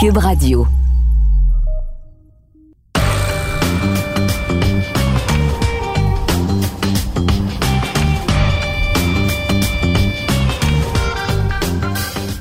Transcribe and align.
Cube 0.00 0.18
Radio. 0.18 0.64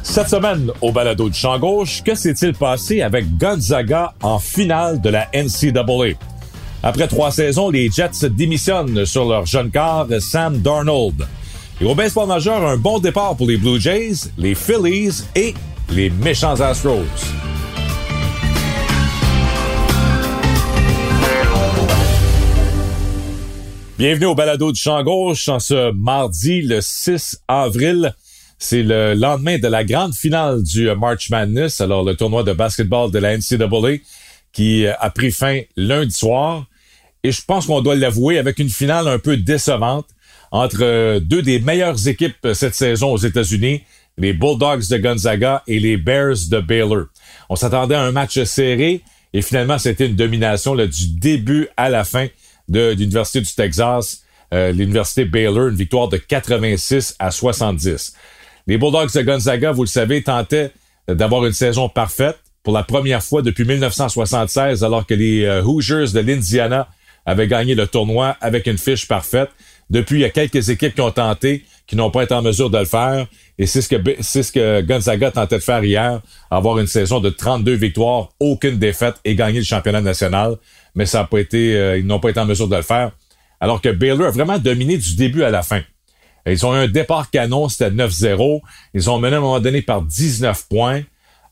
Cette 0.04 0.30
semaine, 0.30 0.70
au 0.82 0.92
balado 0.92 1.30
du 1.30 1.34
champ 1.36 1.58
gauche, 1.58 2.04
que 2.04 2.14
s'est-il 2.14 2.54
passé 2.54 3.02
avec 3.02 3.26
Gonzaga 3.40 4.14
en 4.22 4.38
finale 4.38 5.02
de 5.02 5.10
la 5.10 5.28
NCAA? 5.34 6.14
Après 6.84 7.08
trois 7.08 7.32
saisons, 7.32 7.72
les 7.72 7.90
Jets 7.90 8.30
démissionnent 8.30 9.04
sur 9.08 9.26
leur 9.26 9.48
jeune 9.48 9.72
quart 9.72 10.06
Sam 10.20 10.60
Darnold. 10.60 11.26
Et 11.82 11.86
au 11.86 11.96
baseball 11.96 12.28
majeur, 12.28 12.64
un 12.64 12.78
bon 12.78 13.00
départ 13.00 13.36
pour 13.36 13.48
les 13.48 13.58
Blue 13.58 13.82
Jays, 13.82 14.30
les 14.38 14.54
Phillies 14.54 15.24
et 15.36 15.56
les 15.90 16.12
méchants 16.12 16.60
Astros. 16.62 17.02
Bienvenue 23.98 24.28
au 24.28 24.36
balado 24.36 24.72
du 24.72 24.80
champ 24.80 25.02
gauche 25.02 25.48
en 25.48 25.60
ce 25.60 25.92
mardi 25.92 26.62
le 26.62 26.82
6 26.82 27.40
avril. 27.48 28.14
C'est 28.60 28.84
le 28.84 29.16
lendemain 29.16 29.58
de 29.58 29.68
la 29.68 29.84
grande 29.84 30.14
finale 30.14 30.62
du 30.62 30.88
March 30.96 31.32
Madness, 31.32 31.82
alors 31.82 32.04
le 32.04 32.16
tournoi 32.16 32.44
de 32.44 32.54
basketball 32.54 33.10
de 33.10 33.18
la 33.18 33.36
NCAA 33.36 33.98
qui 34.54 34.86
a 34.86 35.10
pris 35.10 35.32
fin 35.32 35.62
lundi 35.78 36.14
soir. 36.14 36.68
Et 37.24 37.32
je 37.32 37.42
pense 37.44 37.66
qu'on 37.66 37.82
doit 37.82 37.96
l'avouer 37.96 38.38
avec 38.38 38.60
une 38.60 38.70
finale 38.70 39.08
un 39.08 39.18
peu 39.18 39.36
décevante 39.36 40.06
entre 40.52 41.18
deux 41.18 41.42
des 41.42 41.60
meilleures 41.60 42.08
équipes 42.08 42.50
cette 42.54 42.76
saison 42.76 43.14
aux 43.14 43.18
États-Unis, 43.18 43.82
les 44.20 44.34
Bulldogs 44.34 44.88
de 44.92 44.98
Gonzaga 44.98 45.64
et 45.66 45.80
les 45.80 45.98
Bears 45.98 46.38
de 46.52 46.60
Baylor. 46.60 47.06
On 47.50 47.56
s'attendait 47.56 47.96
à 47.96 48.04
un 48.04 48.12
match 48.12 48.44
serré 48.44 49.02
et 49.34 49.42
finalement 49.42 49.80
c'était 49.80 50.06
une 50.06 50.16
domination 50.16 50.76
du 50.76 51.08
début 51.20 51.68
à 51.78 51.90
la 51.90 52.04
fin 52.04 52.28
de 52.68 52.92
l'Université 52.92 53.42
du 53.42 53.54
Texas, 53.54 54.24
euh, 54.54 54.72
l'Université 54.72 55.26
Baylor, 55.26 55.68
une 55.68 55.76
victoire 55.76 56.08
de 56.08 56.18
86 56.18 57.16
à 57.20 57.32
70. 57.32 58.14
Les 58.68 58.78
Bulldogs 58.78 59.14
de 59.14 59.22
Gonzaga, 59.22 59.72
vous 59.72 59.84
le 59.84 59.88
savez, 59.88 60.24
tentaient 60.24 60.72
d'avoir 61.08 61.46
une 61.46 61.54
saison 61.54 61.88
parfaite 61.90 62.38
pour 62.64 62.74
la 62.74 62.84
première 62.84 63.24
fois 63.24 63.42
depuis 63.42 63.64
1976, 63.64 64.84
alors 64.84 65.06
que 65.06 65.14
les 65.14 65.46
euh, 65.46 65.64
Hoosiers 65.64 66.12
de 66.14 66.20
l'Indiana 66.20 66.90
avaient 67.26 67.48
gagné 67.48 67.76
le 67.76 67.88
tournoi 67.88 68.36
avec 68.42 68.68
une 68.68 68.78
fiche 68.78 69.08
parfaite. 69.08 69.50
Depuis, 69.90 70.18
il 70.18 70.22
y 70.22 70.26
a 70.26 70.30
quelques 70.30 70.70
équipes 70.70 70.96
qui 70.96 71.02
ont 71.02 71.12
tenté, 71.12 71.64
qui 71.86 71.96
n'ont 71.96 72.12
pas 72.12 72.24
été 72.24 72.34
en 72.34 72.42
mesure 72.42 72.70
de 72.70 72.78
le 72.78 72.86
faire. 72.86 73.26
Et 73.58 73.66
c'est 73.66 73.82
ce 73.82 73.90
que 73.90 73.96
c'est 74.20 74.44
ce 74.44 74.52
que 74.52 74.82
Gonzaga 74.82 75.32
tentait 75.32 75.58
de 75.58 75.64
faire 75.64 75.84
hier, 75.84 76.22
avoir 76.52 76.78
une 76.80 76.88
saison 76.88 77.20
de 77.20 77.30
32 77.30 77.74
victoires, 77.74 78.30
aucune 78.40 78.78
défaite 78.78 79.16
et 79.24 79.36
gagner 79.36 79.60
le 79.60 79.66
championnat 79.66 80.02
national. 80.02 80.58
Mais 80.96 81.06
ça 81.06 81.20
n'a 81.20 81.24
pas 81.26 81.40
été, 81.40 81.76
euh, 81.76 81.98
ils 81.98 82.06
n'ont 82.06 82.20
pas 82.20 82.30
été 82.30 82.40
en 82.40 82.46
mesure 82.46 82.68
de 82.68 82.76
le 82.76 82.82
faire. 82.82 83.12
Alors 83.60 83.82
que 83.82 83.90
Baylor 83.90 84.28
a 84.28 84.32
vraiment 84.32 84.60
dominé 84.60 84.98
du 84.98 85.16
début 85.16 85.44
à 85.44 85.50
la 85.50 85.64
fin. 85.64 85.82
Ils 86.46 86.66
ont 86.66 86.74
eu 86.76 86.78
un 86.78 86.88
départ 86.88 87.30
canon, 87.30 87.68
c'était 87.68 87.90
9-0. 87.90 88.62
Ils 88.94 89.10
ont 89.10 89.20
mené 89.20 89.36
à 89.36 89.40
un 89.40 89.42
moment 89.42 89.60
donné 89.60 89.82
par 89.82 90.02
19 90.02 90.68
points. 90.70 91.02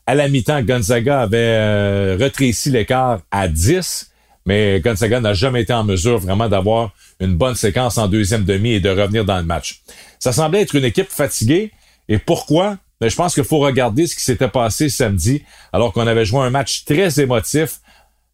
À 0.06 0.14
la 0.14 0.28
mi-temps, 0.28 0.62
Gonzaga 0.62 1.22
avait 1.22 1.36
euh, 1.38 2.16
rétréci 2.18 2.70
l'écart 2.70 3.20
à 3.30 3.48
10, 3.48 4.12
mais 4.46 4.80
Gonzaga 4.80 5.20
n'a 5.20 5.34
jamais 5.34 5.62
été 5.62 5.72
en 5.72 5.84
mesure 5.84 6.18
vraiment 6.18 6.48
d'avoir 6.48 6.92
une 7.20 7.34
bonne 7.34 7.56
séquence 7.56 7.98
en 7.98 8.08
deuxième 8.08 8.44
demi 8.44 8.72
et 8.72 8.80
de 8.80 8.88
revenir 8.88 9.24
dans 9.24 9.38
le 9.38 9.44
match. 9.44 9.82
Ça 10.18 10.32
semblait 10.32 10.62
être 10.62 10.74
une 10.74 10.84
équipe 10.84 11.10
fatiguée. 11.10 11.72
Et 12.08 12.18
pourquoi? 12.18 12.78
Ben, 13.00 13.10
je 13.10 13.16
pense 13.16 13.34
qu'il 13.34 13.44
faut 13.44 13.58
regarder 13.58 14.06
ce 14.06 14.14
qui 14.14 14.22
s'était 14.22 14.48
passé 14.48 14.88
samedi, 14.88 15.42
alors 15.72 15.92
qu'on 15.92 16.06
avait 16.06 16.24
joué 16.24 16.40
un 16.40 16.50
match 16.50 16.84
très 16.84 17.20
émotif, 17.20 17.80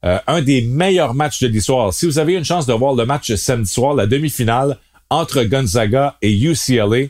euh, 0.05 0.19
un 0.27 0.43
des 0.43 0.63
meilleurs 0.63 1.15
matchs 1.15 1.41
de 1.41 1.49
l'histoire. 1.49 1.93
Si 1.93 2.07
vous 2.07 2.19
avez 2.19 2.35
une 2.35 2.45
chance 2.45 2.67
de 2.67 2.73
voir 2.73 2.95
le 2.95 3.07
match 3.07 3.35
samedi 3.35 3.71
soir, 3.71 3.95
la 3.95 4.07
demi-finale, 4.07 4.79
entre 5.11 5.43
Gonzaga 5.45 6.17
et 6.23 6.33
UCLA. 6.33 7.09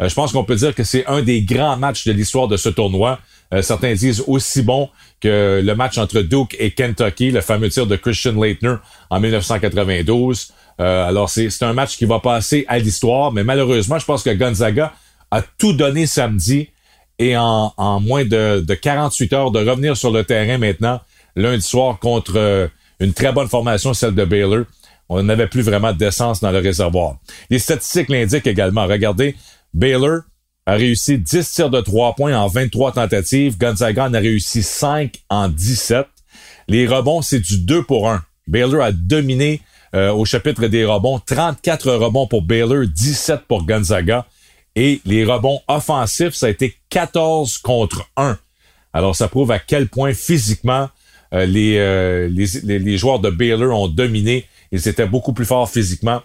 Euh, 0.00 0.08
je 0.08 0.14
pense 0.14 0.32
qu'on 0.32 0.44
peut 0.44 0.56
dire 0.56 0.74
que 0.74 0.82
c'est 0.82 1.06
un 1.06 1.22
des 1.22 1.42
grands 1.42 1.76
matchs 1.76 2.04
de 2.04 2.12
l'histoire 2.12 2.48
de 2.48 2.56
ce 2.56 2.68
tournoi. 2.68 3.18
Euh, 3.52 3.62
certains 3.62 3.92
disent 3.94 4.22
aussi 4.26 4.62
bon 4.62 4.88
que 5.20 5.60
le 5.64 5.74
match 5.74 5.98
entre 5.98 6.20
Duke 6.20 6.56
et 6.58 6.70
Kentucky, 6.70 7.30
le 7.30 7.40
fameux 7.40 7.68
tir 7.68 7.86
de 7.86 7.96
Christian 7.96 8.40
Leitner 8.40 8.76
en 9.10 9.20
1992. 9.20 10.52
Euh, 10.80 11.06
alors 11.06 11.28
c'est 11.30 11.62
un 11.62 11.72
match 11.72 11.96
qui 11.96 12.04
va 12.04 12.20
passer 12.20 12.64
à 12.68 12.78
l'histoire, 12.78 13.32
mais 13.32 13.44
malheureusement, 13.44 13.98
je 13.98 14.04
pense 14.04 14.22
que 14.22 14.30
Gonzaga 14.30 14.92
a 15.30 15.42
tout 15.42 15.72
donné 15.72 16.06
samedi 16.06 16.70
et 17.18 17.36
en, 17.36 18.00
moins 18.00 18.24
de, 18.24 18.60
de, 18.60 18.74
48 18.74 19.32
heures 19.34 19.50
de 19.52 19.60
revenir 19.60 19.96
sur 19.96 20.10
le 20.10 20.24
terrain 20.24 20.58
maintenant 20.58 21.00
lundi 21.36 21.62
soir 21.62 22.00
contre 22.00 22.70
une 22.98 23.12
très 23.12 23.32
bonne 23.32 23.48
formation, 23.48 23.94
celle 23.94 24.14
de 24.14 24.24
Baylor 24.24 24.64
on 25.08 25.22
n'avait 25.22 25.46
plus 25.46 25.62
vraiment 25.62 25.92
d'essence 25.92 26.40
dans 26.40 26.50
le 26.50 26.58
réservoir. 26.58 27.16
Les 27.50 27.58
statistiques 27.58 28.08
l'indiquent 28.08 28.46
également. 28.46 28.86
Regardez, 28.86 29.36
Baylor 29.72 30.22
a 30.66 30.74
réussi 30.74 31.18
10 31.18 31.50
tirs 31.52 31.70
de 31.70 31.80
3 31.80 32.14
points 32.14 32.36
en 32.36 32.48
23 32.48 32.92
tentatives. 32.92 33.58
Gonzaga 33.58 34.06
en 34.06 34.14
a 34.14 34.18
réussi 34.18 34.62
5 34.62 35.14
en 35.28 35.48
17. 35.48 36.06
Les 36.68 36.86
rebonds, 36.86 37.22
c'est 37.22 37.40
du 37.40 37.58
2 37.58 37.84
pour 37.84 38.10
1. 38.10 38.22
Baylor 38.46 38.82
a 38.82 38.92
dominé 38.92 39.60
euh, 39.94 40.12
au 40.12 40.24
chapitre 40.24 40.66
des 40.66 40.84
rebonds. 40.84 41.18
34 41.18 41.92
rebonds 41.92 42.26
pour 42.26 42.42
Baylor, 42.42 42.86
17 42.86 43.42
pour 43.46 43.66
Gonzaga. 43.66 44.26
Et 44.76 45.00
les 45.04 45.24
rebonds 45.24 45.60
offensifs, 45.68 46.34
ça 46.34 46.46
a 46.46 46.48
été 46.48 46.74
14 46.90 47.58
contre 47.58 48.08
1. 48.16 48.38
Alors, 48.92 49.14
ça 49.14 49.28
prouve 49.28 49.50
à 49.50 49.58
quel 49.58 49.88
point 49.88 50.14
physiquement 50.14 50.88
euh, 51.32 51.46
les, 51.46 51.78
euh, 51.78 52.28
les, 52.28 52.78
les, 52.78 52.98
joueurs 52.98 53.18
de 53.18 53.28
Baylor 53.30 53.78
ont 53.78 53.88
dominé 53.88 54.46
ils 54.74 54.88
étaient 54.88 55.06
beaucoup 55.06 55.32
plus 55.32 55.44
forts 55.44 55.70
physiquement 55.70 56.20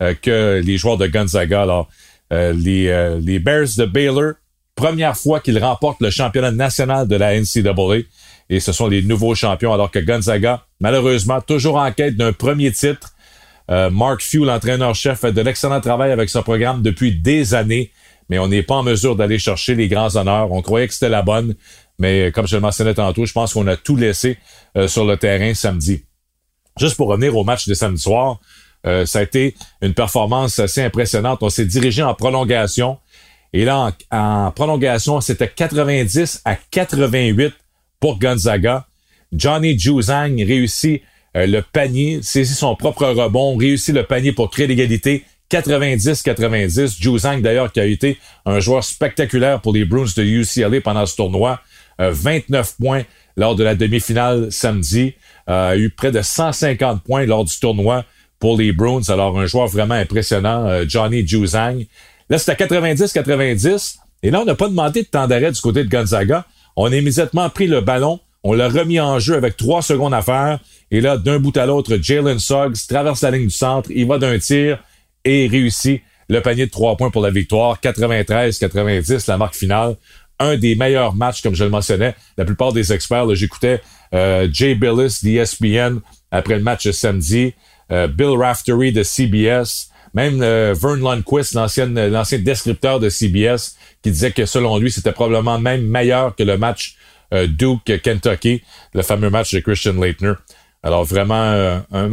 euh, 0.00 0.14
que 0.14 0.60
les 0.64 0.78
joueurs 0.78 0.96
de 0.96 1.06
Gonzaga. 1.06 1.62
Alors, 1.62 1.88
euh, 2.32 2.52
les, 2.52 2.88
euh, 2.88 3.18
les 3.20 3.38
Bears 3.38 3.68
de 3.76 3.84
Baylor, 3.84 4.34
première 4.74 5.16
fois 5.16 5.40
qu'ils 5.40 5.58
remportent 5.58 6.00
le 6.00 6.10
championnat 6.10 6.52
national 6.52 7.08
de 7.08 7.16
la 7.16 7.38
NCAA. 7.38 8.04
Et 8.48 8.60
ce 8.60 8.72
sont 8.72 8.88
les 8.88 9.02
nouveaux 9.02 9.34
champions, 9.34 9.72
alors 9.72 9.90
que 9.90 9.98
Gonzaga, 9.98 10.64
malheureusement, 10.80 11.40
toujours 11.40 11.76
en 11.76 11.92
quête 11.92 12.16
d'un 12.16 12.32
premier 12.32 12.72
titre. 12.72 13.14
Mark 13.68 14.20
Few, 14.20 14.44
l'entraîneur-chef, 14.44 15.20
fait 15.20 15.32
de 15.32 15.40
l'excellent 15.40 15.80
travail 15.80 16.10
avec 16.10 16.28
ce 16.28 16.40
programme 16.40 16.82
depuis 16.82 17.14
des 17.14 17.54
années, 17.54 17.92
mais 18.28 18.40
on 18.40 18.48
n'est 18.48 18.64
pas 18.64 18.74
en 18.74 18.82
mesure 18.82 19.14
d'aller 19.14 19.38
chercher 19.38 19.76
les 19.76 19.86
grands 19.86 20.16
honneurs. 20.16 20.50
On 20.50 20.60
croyait 20.62 20.88
que 20.88 20.94
c'était 20.94 21.08
la 21.08 21.22
bonne, 21.22 21.54
mais 22.00 22.32
comme 22.32 22.48
je 22.48 22.56
le 22.56 22.62
mentionnais 22.62 22.94
tantôt, 22.94 23.26
je 23.26 23.32
pense 23.32 23.52
qu'on 23.52 23.68
a 23.68 23.76
tout 23.76 23.94
laissé 23.94 24.38
sur 24.88 25.04
le 25.04 25.16
terrain 25.16 25.54
samedi. 25.54 26.02
Juste 26.80 26.96
pour 26.96 27.06
revenir 27.06 27.36
au 27.36 27.44
match 27.44 27.68
de 27.68 27.74
samedi 27.74 28.02
soir, 28.02 28.40
euh, 28.86 29.06
ça 29.06 29.20
a 29.20 29.22
été 29.22 29.54
une 29.82 29.94
performance 29.94 30.58
assez 30.58 30.82
impressionnante. 30.82 31.42
On 31.42 31.50
s'est 31.50 31.66
dirigé 31.66 32.02
en 32.02 32.14
prolongation. 32.14 32.98
Et 33.52 33.64
là, 33.64 33.92
en, 34.10 34.50
prolongation, 34.52 35.20
c'était 35.20 35.48
90 35.48 36.42
à 36.44 36.56
88 36.56 37.52
pour 37.98 38.18
Gonzaga. 38.18 38.86
Johnny 39.32 39.78
Juzang 39.78 40.36
réussit 40.36 41.02
euh, 41.36 41.46
le 41.46 41.62
panier, 41.62 42.20
saisit 42.22 42.54
son 42.54 42.74
propre 42.74 43.06
rebond, 43.06 43.56
réussit 43.56 43.94
le 43.94 44.04
panier 44.04 44.32
pour 44.32 44.50
créer 44.50 44.66
l'égalité. 44.66 45.24
90-90. 45.50 47.00
Juzang, 47.00 47.40
d'ailleurs, 47.42 47.72
qui 47.72 47.80
a 47.80 47.84
été 47.84 48.18
un 48.46 48.60
joueur 48.60 48.84
spectaculaire 48.84 49.60
pour 49.60 49.72
les 49.72 49.84
Bruins 49.84 50.06
de 50.16 50.22
UCLA 50.22 50.80
pendant 50.80 51.06
ce 51.06 51.16
tournoi. 51.16 51.60
29 51.98 52.74
euh, 52.80 52.84
points 52.84 53.02
lors 53.36 53.56
de 53.56 53.64
la 53.64 53.74
demi-finale 53.74 54.50
samedi. 54.50 55.14
Euh, 55.48 55.70
a 55.70 55.76
eu 55.76 55.90
près 55.90 56.12
de 56.12 56.22
150 56.22 57.02
points 57.02 57.26
lors 57.26 57.44
du 57.44 57.58
tournoi 57.58 58.04
pour 58.40 58.58
les 58.58 58.72
Bruins. 58.72 59.02
Alors, 59.08 59.38
un 59.38 59.46
joueur 59.46 59.68
vraiment 59.68 59.94
impressionnant, 59.94 60.66
euh, 60.66 60.84
Johnny 60.88 61.26
Juzang. 61.26 61.84
Là, 62.28 62.38
c'était 62.38 62.64
90-90. 62.64 63.96
Et 64.22 64.30
là, 64.30 64.40
on 64.40 64.44
n'a 64.44 64.54
pas 64.54 64.68
demandé 64.68 65.02
de 65.02 65.06
temps 65.06 65.28
d'arrêt 65.28 65.52
du 65.52 65.60
côté 65.60 65.84
de 65.84 65.88
Gonzaga. 65.88 66.44
On 66.76 66.90
a 66.90 66.96
immédiatement 66.96 67.48
pris 67.50 67.66
le 67.66 67.80
ballon. 67.80 68.18
On 68.42 68.54
l'a 68.54 68.68
remis 68.68 68.98
en 68.98 69.18
jeu 69.18 69.36
avec 69.36 69.56
trois 69.56 69.82
secondes 69.82 70.14
à 70.14 70.22
faire. 70.22 70.58
Et 70.90 71.00
là, 71.00 71.16
d'un 71.16 71.38
bout 71.38 71.56
à 71.56 71.66
l'autre, 71.66 71.96
Jalen 72.00 72.38
Suggs 72.38 72.86
traverse 72.88 73.22
la 73.22 73.30
ligne 73.30 73.46
du 73.46 73.54
centre. 73.54 73.90
Il 73.92 74.06
va 74.06 74.18
d'un 74.18 74.38
tir 74.38 74.78
et 75.24 75.46
réussit 75.46 76.02
le 76.28 76.40
panier 76.40 76.66
de 76.66 76.70
trois 76.70 76.96
points 76.96 77.10
pour 77.10 77.22
la 77.22 77.30
victoire. 77.30 77.78
93-90, 77.80 79.28
la 79.28 79.36
marque 79.36 79.54
finale 79.54 79.96
un 80.40 80.56
des 80.56 80.74
meilleurs 80.74 81.14
matchs, 81.14 81.42
comme 81.42 81.54
je 81.54 81.62
le 81.62 81.70
mentionnais. 81.70 82.16
La 82.36 82.44
plupart 82.44 82.72
des 82.72 82.92
experts, 82.92 83.32
j'écoutais 83.34 83.80
euh, 84.14 84.48
Jay 84.50 84.74
Billis 84.74 85.18
d'ESPN 85.22 86.00
après 86.32 86.56
le 86.56 86.62
match 86.62 86.90
samedi, 86.90 87.54
euh, 87.92 88.06
Bill 88.08 88.36
Raftery 88.36 88.92
de 88.92 89.02
CBS, 89.02 89.90
même 90.14 90.42
euh, 90.42 90.74
Vern 90.76 91.00
Lundquist, 91.00 91.54
l'ancien 91.54 92.38
descripteur 92.38 93.00
de 93.00 93.08
CBS, 93.08 93.76
qui 94.02 94.10
disait 94.10 94.32
que 94.32 94.46
selon 94.46 94.78
lui, 94.78 94.90
c'était 94.90 95.12
probablement 95.12 95.58
même 95.58 95.82
meilleur 95.82 96.34
que 96.34 96.42
le 96.42 96.58
match 96.58 96.96
euh, 97.32 97.46
Duke-Kentucky, 97.46 98.62
le 98.94 99.02
fameux 99.02 99.30
match 99.30 99.54
de 99.54 99.60
Christian 99.60 99.94
Leitner. 99.94 100.32
Alors 100.82 101.04
vraiment, 101.04 101.80
un 101.92 102.10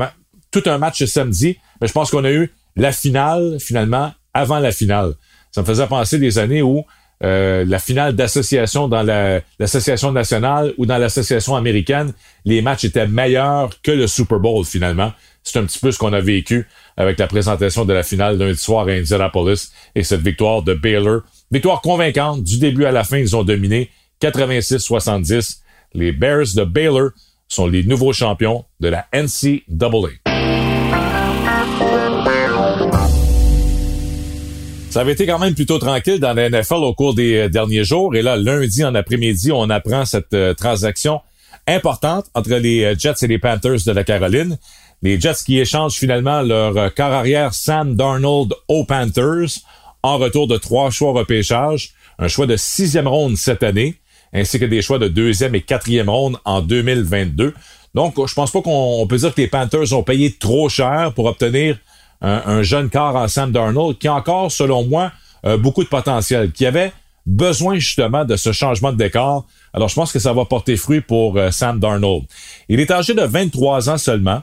tout 0.51 0.63
un 0.65 0.77
match 0.77 1.03
samedi, 1.05 1.57
mais 1.79 1.87
je 1.87 1.93
pense 1.93 2.11
qu'on 2.11 2.23
a 2.23 2.31
eu 2.31 2.51
la 2.75 2.91
finale, 2.91 3.57
finalement, 3.59 4.13
avant 4.33 4.59
la 4.59 4.71
finale. 4.71 5.13
Ça 5.51 5.61
me 5.61 5.65
faisait 5.65 5.87
penser 5.87 6.19
des 6.19 6.37
années 6.37 6.61
où 6.61 6.85
euh, 7.23 7.65
la 7.65 7.79
finale 7.79 8.15
d'association 8.15 8.87
dans 8.87 9.01
l'association 9.01 10.11
nationale 10.11 10.73
ou 10.77 10.85
dans 10.85 10.99
l'association 10.99 11.55
américaine, 11.55 12.13
les 12.45 12.61
matchs 12.61 12.83
étaient 12.83 13.07
meilleurs 13.07 13.71
que 13.81 13.91
le 13.91 14.05
Super 14.05 14.39
Bowl 14.39 14.63
finalement. 14.65 15.11
C'est 15.47 15.59
un 15.59 15.65
petit 15.65 15.79
peu 15.79 15.91
ce 15.91 15.97
qu'on 15.97 16.11
a 16.11 16.19
vécu 16.19 16.67
avec 16.97 17.17
la 17.17 17.27
présentation 17.27 17.85
de 17.85 17.93
la 17.93 18.03
finale 18.03 18.37
lundi 18.37 18.59
soir 18.59 18.85
à 18.85 18.91
Indianapolis 18.91 19.71
et 19.95 20.03
cette 20.03 20.19
victoire 20.19 20.61
de 20.61 20.73
Baylor. 20.73 21.21
Victoire 21.51 21.79
convaincante 21.79 22.43
du 22.43 22.59
début 22.59 22.83
à 22.83 22.91
la 22.91 23.05
fin, 23.05 23.17
ils 23.17 23.33
ont 23.33 23.45
dominé 23.45 23.89
86-70. 24.21 25.59
Les 25.93 26.11
Bears 26.11 26.47
de 26.53 26.65
Baylor 26.65 27.11
sont 27.47 27.65
les 27.65 27.83
nouveaux 27.83 28.11
champions 28.11 28.65
de 28.81 28.89
la 28.89 29.07
NCAA. 29.13 30.09
Ça 34.89 34.99
avait 34.99 35.13
été 35.13 35.25
quand 35.25 35.39
même 35.39 35.55
plutôt 35.55 35.79
tranquille 35.79 36.19
dans 36.19 36.33
la 36.33 36.49
NFL 36.49 36.83
au 36.83 36.93
cours 36.93 37.15
des 37.15 37.35
euh, 37.35 37.49
derniers 37.49 37.85
jours. 37.85 38.15
Et 38.15 38.21
là, 38.21 38.35
lundi 38.35 38.83
en 38.83 38.95
après-midi, 38.95 39.53
on 39.53 39.69
apprend 39.69 40.03
cette 40.03 40.33
euh, 40.33 40.53
transaction 40.53 41.21
importante 41.67 42.25
entre 42.33 42.55
les 42.55 42.83
euh, 42.83 42.95
Jets 42.97 43.23
et 43.23 43.27
les 43.27 43.37
Panthers 43.37 43.79
de 43.85 43.91
la 43.91 44.03
Caroline. 44.03 44.57
Les 45.03 45.19
Jets 45.19 45.43
qui 45.45 45.59
échangent 45.59 45.95
finalement 45.95 46.41
leur 46.41 46.93
corps 46.95 47.13
arrière 47.13 47.53
Sam 47.53 47.95
Darnold 47.95 48.53
aux 48.67 48.83
Panthers 48.83 49.59
en 50.01 50.17
retour 50.17 50.47
de 50.47 50.57
trois 50.57 50.89
choix 50.89 51.11
repêchage, 51.11 51.91
un 52.17 52.27
choix 52.27 52.47
de 52.47 52.55
sixième 52.55 53.07
ronde 53.07 53.37
cette 53.37 53.61
année, 53.61 53.99
ainsi 54.33 54.59
que 54.59 54.65
des 54.65 54.81
choix 54.81 54.97
de 54.97 55.07
deuxième 55.07 55.53
et 55.53 55.61
quatrième 55.61 56.09
ronde 56.09 56.37
en 56.45 56.61
2022. 56.61 57.53
Donc, 57.93 58.15
je 58.25 58.33
pense 58.33 58.51
pas 58.51 58.61
qu'on 58.61 59.05
peut 59.07 59.17
dire 59.17 59.33
que 59.33 59.41
les 59.41 59.47
Panthers 59.47 59.93
ont 59.93 60.03
payé 60.03 60.33
trop 60.33 60.69
cher 60.69 61.13
pour 61.15 61.25
obtenir 61.25 61.77
un, 62.21 62.63
jeune 62.63 62.89
corps 62.89 63.15
en 63.15 63.27
Sam 63.27 63.51
Darnold 63.51 63.99
qui 63.99 64.07
a 64.07 64.15
encore, 64.15 64.51
selon 64.51 64.83
moi, 64.85 65.11
euh, 65.45 65.57
beaucoup 65.57 65.83
de 65.83 65.89
potentiel, 65.89 66.51
qui 66.51 66.65
avait 66.65 66.91
besoin 67.27 67.75
justement 67.75 68.25
de 68.25 68.35
ce 68.35 68.51
changement 68.51 68.91
de 68.91 68.97
décor. 68.97 69.45
Alors, 69.73 69.89
je 69.89 69.95
pense 69.95 70.11
que 70.11 70.19
ça 70.19 70.33
va 70.33 70.45
porter 70.45 70.77
fruit 70.77 71.01
pour 71.01 71.37
euh, 71.37 71.51
Sam 71.51 71.79
Darnold. 71.79 72.23
Il 72.69 72.79
est 72.79 72.89
âgé 72.89 73.13
de 73.13 73.21
23 73.21 73.89
ans 73.89 73.97
seulement. 73.97 74.41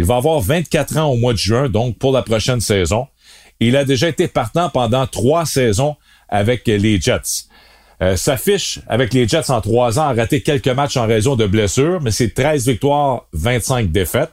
Il 0.00 0.06
va 0.06 0.16
avoir 0.16 0.40
24 0.40 0.96
ans 0.96 1.10
au 1.10 1.16
mois 1.16 1.34
de 1.34 1.38
juin, 1.38 1.68
donc 1.68 1.98
pour 1.98 2.10
la 2.10 2.22
prochaine 2.22 2.62
saison. 2.62 3.06
Il 3.60 3.76
a 3.76 3.84
déjà 3.84 4.08
été 4.08 4.28
partant 4.28 4.70
pendant 4.70 5.06
trois 5.06 5.44
saisons 5.44 5.94
avec 6.30 6.66
les 6.66 6.98
Jets. 6.98 7.44
Euh, 8.00 8.16
s'affiche 8.16 8.78
avec 8.88 9.12
les 9.12 9.28
Jets 9.28 9.50
en 9.50 9.60
trois 9.60 9.98
ans, 9.98 10.04
a 10.04 10.14
raté 10.14 10.40
quelques 10.40 10.68
matchs 10.68 10.96
en 10.96 11.06
raison 11.06 11.36
de 11.36 11.46
blessures, 11.46 12.00
mais 12.00 12.12
c'est 12.12 12.32
13 12.32 12.66
victoires, 12.66 13.26
25 13.34 13.92
défaites. 13.92 14.32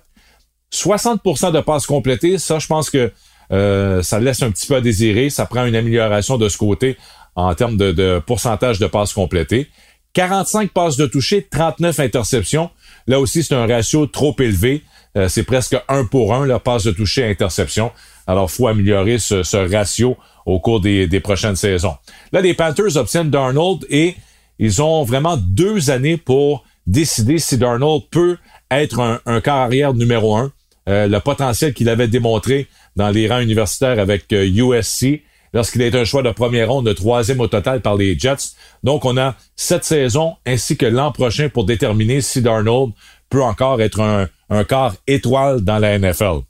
60% 0.73 1.51
de 1.51 1.59
passes 1.59 1.85
complétées, 1.85 2.37
ça, 2.37 2.59
je 2.59 2.67
pense 2.67 2.89
que 2.89 3.11
euh, 3.51 4.01
ça 4.03 4.21
laisse 4.21 4.41
un 4.43 4.51
petit 4.51 4.67
peu 4.67 4.75
à 4.75 4.81
désirer. 4.81 5.29
Ça 5.29 5.47
prend 5.47 5.65
une 5.65 5.75
amélioration 5.75 6.37
de 6.37 6.47
ce 6.47 6.57
côté 6.57 6.95
en 7.35 7.53
termes 7.55 7.75
de, 7.75 8.23
pourcentage 8.25 8.79
de 8.79 8.87
passes 8.87 9.11
complétées. 9.11 9.67
45 10.13 10.71
passes 10.71 10.95
de 10.95 11.07
toucher, 11.07 11.45
39 11.51 11.99
interceptions. 11.99 12.69
Là 13.05 13.19
aussi, 13.19 13.43
c'est 13.43 13.53
un 13.53 13.67
ratio 13.67 14.05
trop 14.07 14.33
élevé. 14.39 14.83
Euh, 15.17 15.27
c'est 15.27 15.43
presque 15.43 15.75
un 15.89 16.05
pour 16.05 16.33
un, 16.33 16.45
la 16.45 16.59
passe 16.59 16.83
de 16.83 16.91
toucher 16.91 17.23
à 17.23 17.27
interception. 17.27 17.91
Alors, 18.27 18.51
faut 18.51 18.67
améliorer 18.67 19.17
ce, 19.17 19.73
ratio 19.73 20.15
au 20.45 20.59
cours 20.59 20.79
des, 20.79 21.19
prochaines 21.19 21.55
saisons. 21.55 21.95
Là, 22.31 22.41
les 22.41 22.53
Panthers 22.53 22.95
obtiennent 22.95 23.29
Darnold 23.29 23.85
et 23.89 24.15
ils 24.59 24.81
ont 24.81 25.03
vraiment 25.03 25.37
deux 25.37 25.89
années 25.89 26.17
pour 26.17 26.63
décider 26.85 27.39
si 27.39 27.57
Darnold 27.57 28.03
peut 28.11 28.37
être 28.69 28.99
un, 28.99 29.19
un 29.25 29.41
arrière 29.45 29.93
numéro 29.93 30.35
un. 30.35 30.51
Euh, 30.87 31.07
le 31.07 31.19
potentiel 31.19 31.73
qu'il 31.73 31.89
avait 31.89 32.07
démontré 32.07 32.67
dans 32.95 33.09
les 33.09 33.27
rangs 33.27 33.41
universitaires 33.41 33.99
avec 33.99 34.31
USC 34.31 35.03
euh, 35.03 35.17
lorsqu'il 35.53 35.81
été 35.81 35.97
un 35.97 36.05
choix 36.05 36.23
de 36.23 36.31
première 36.31 36.69
ronde, 36.69 36.85
de 36.85 36.93
troisième 36.93 37.39
au 37.39 37.47
total 37.47 37.81
par 37.81 37.95
les 37.95 38.17
Jets. 38.17 38.53
Donc, 38.83 39.05
on 39.05 39.17
a 39.17 39.35
cette 39.55 39.83
saison 39.83 40.35
ainsi 40.45 40.77
que 40.77 40.85
l'an 40.85 41.11
prochain 41.11 41.49
pour 41.49 41.65
déterminer 41.65 42.21
si 42.21 42.41
Darnold 42.41 42.93
peut 43.29 43.43
encore 43.43 43.81
être 43.81 43.99
un, 44.01 44.27
un 44.49 44.63
quart 44.63 44.95
étoile 45.07 45.61
dans 45.61 45.79
la 45.79 45.97
NFL. 45.97 46.41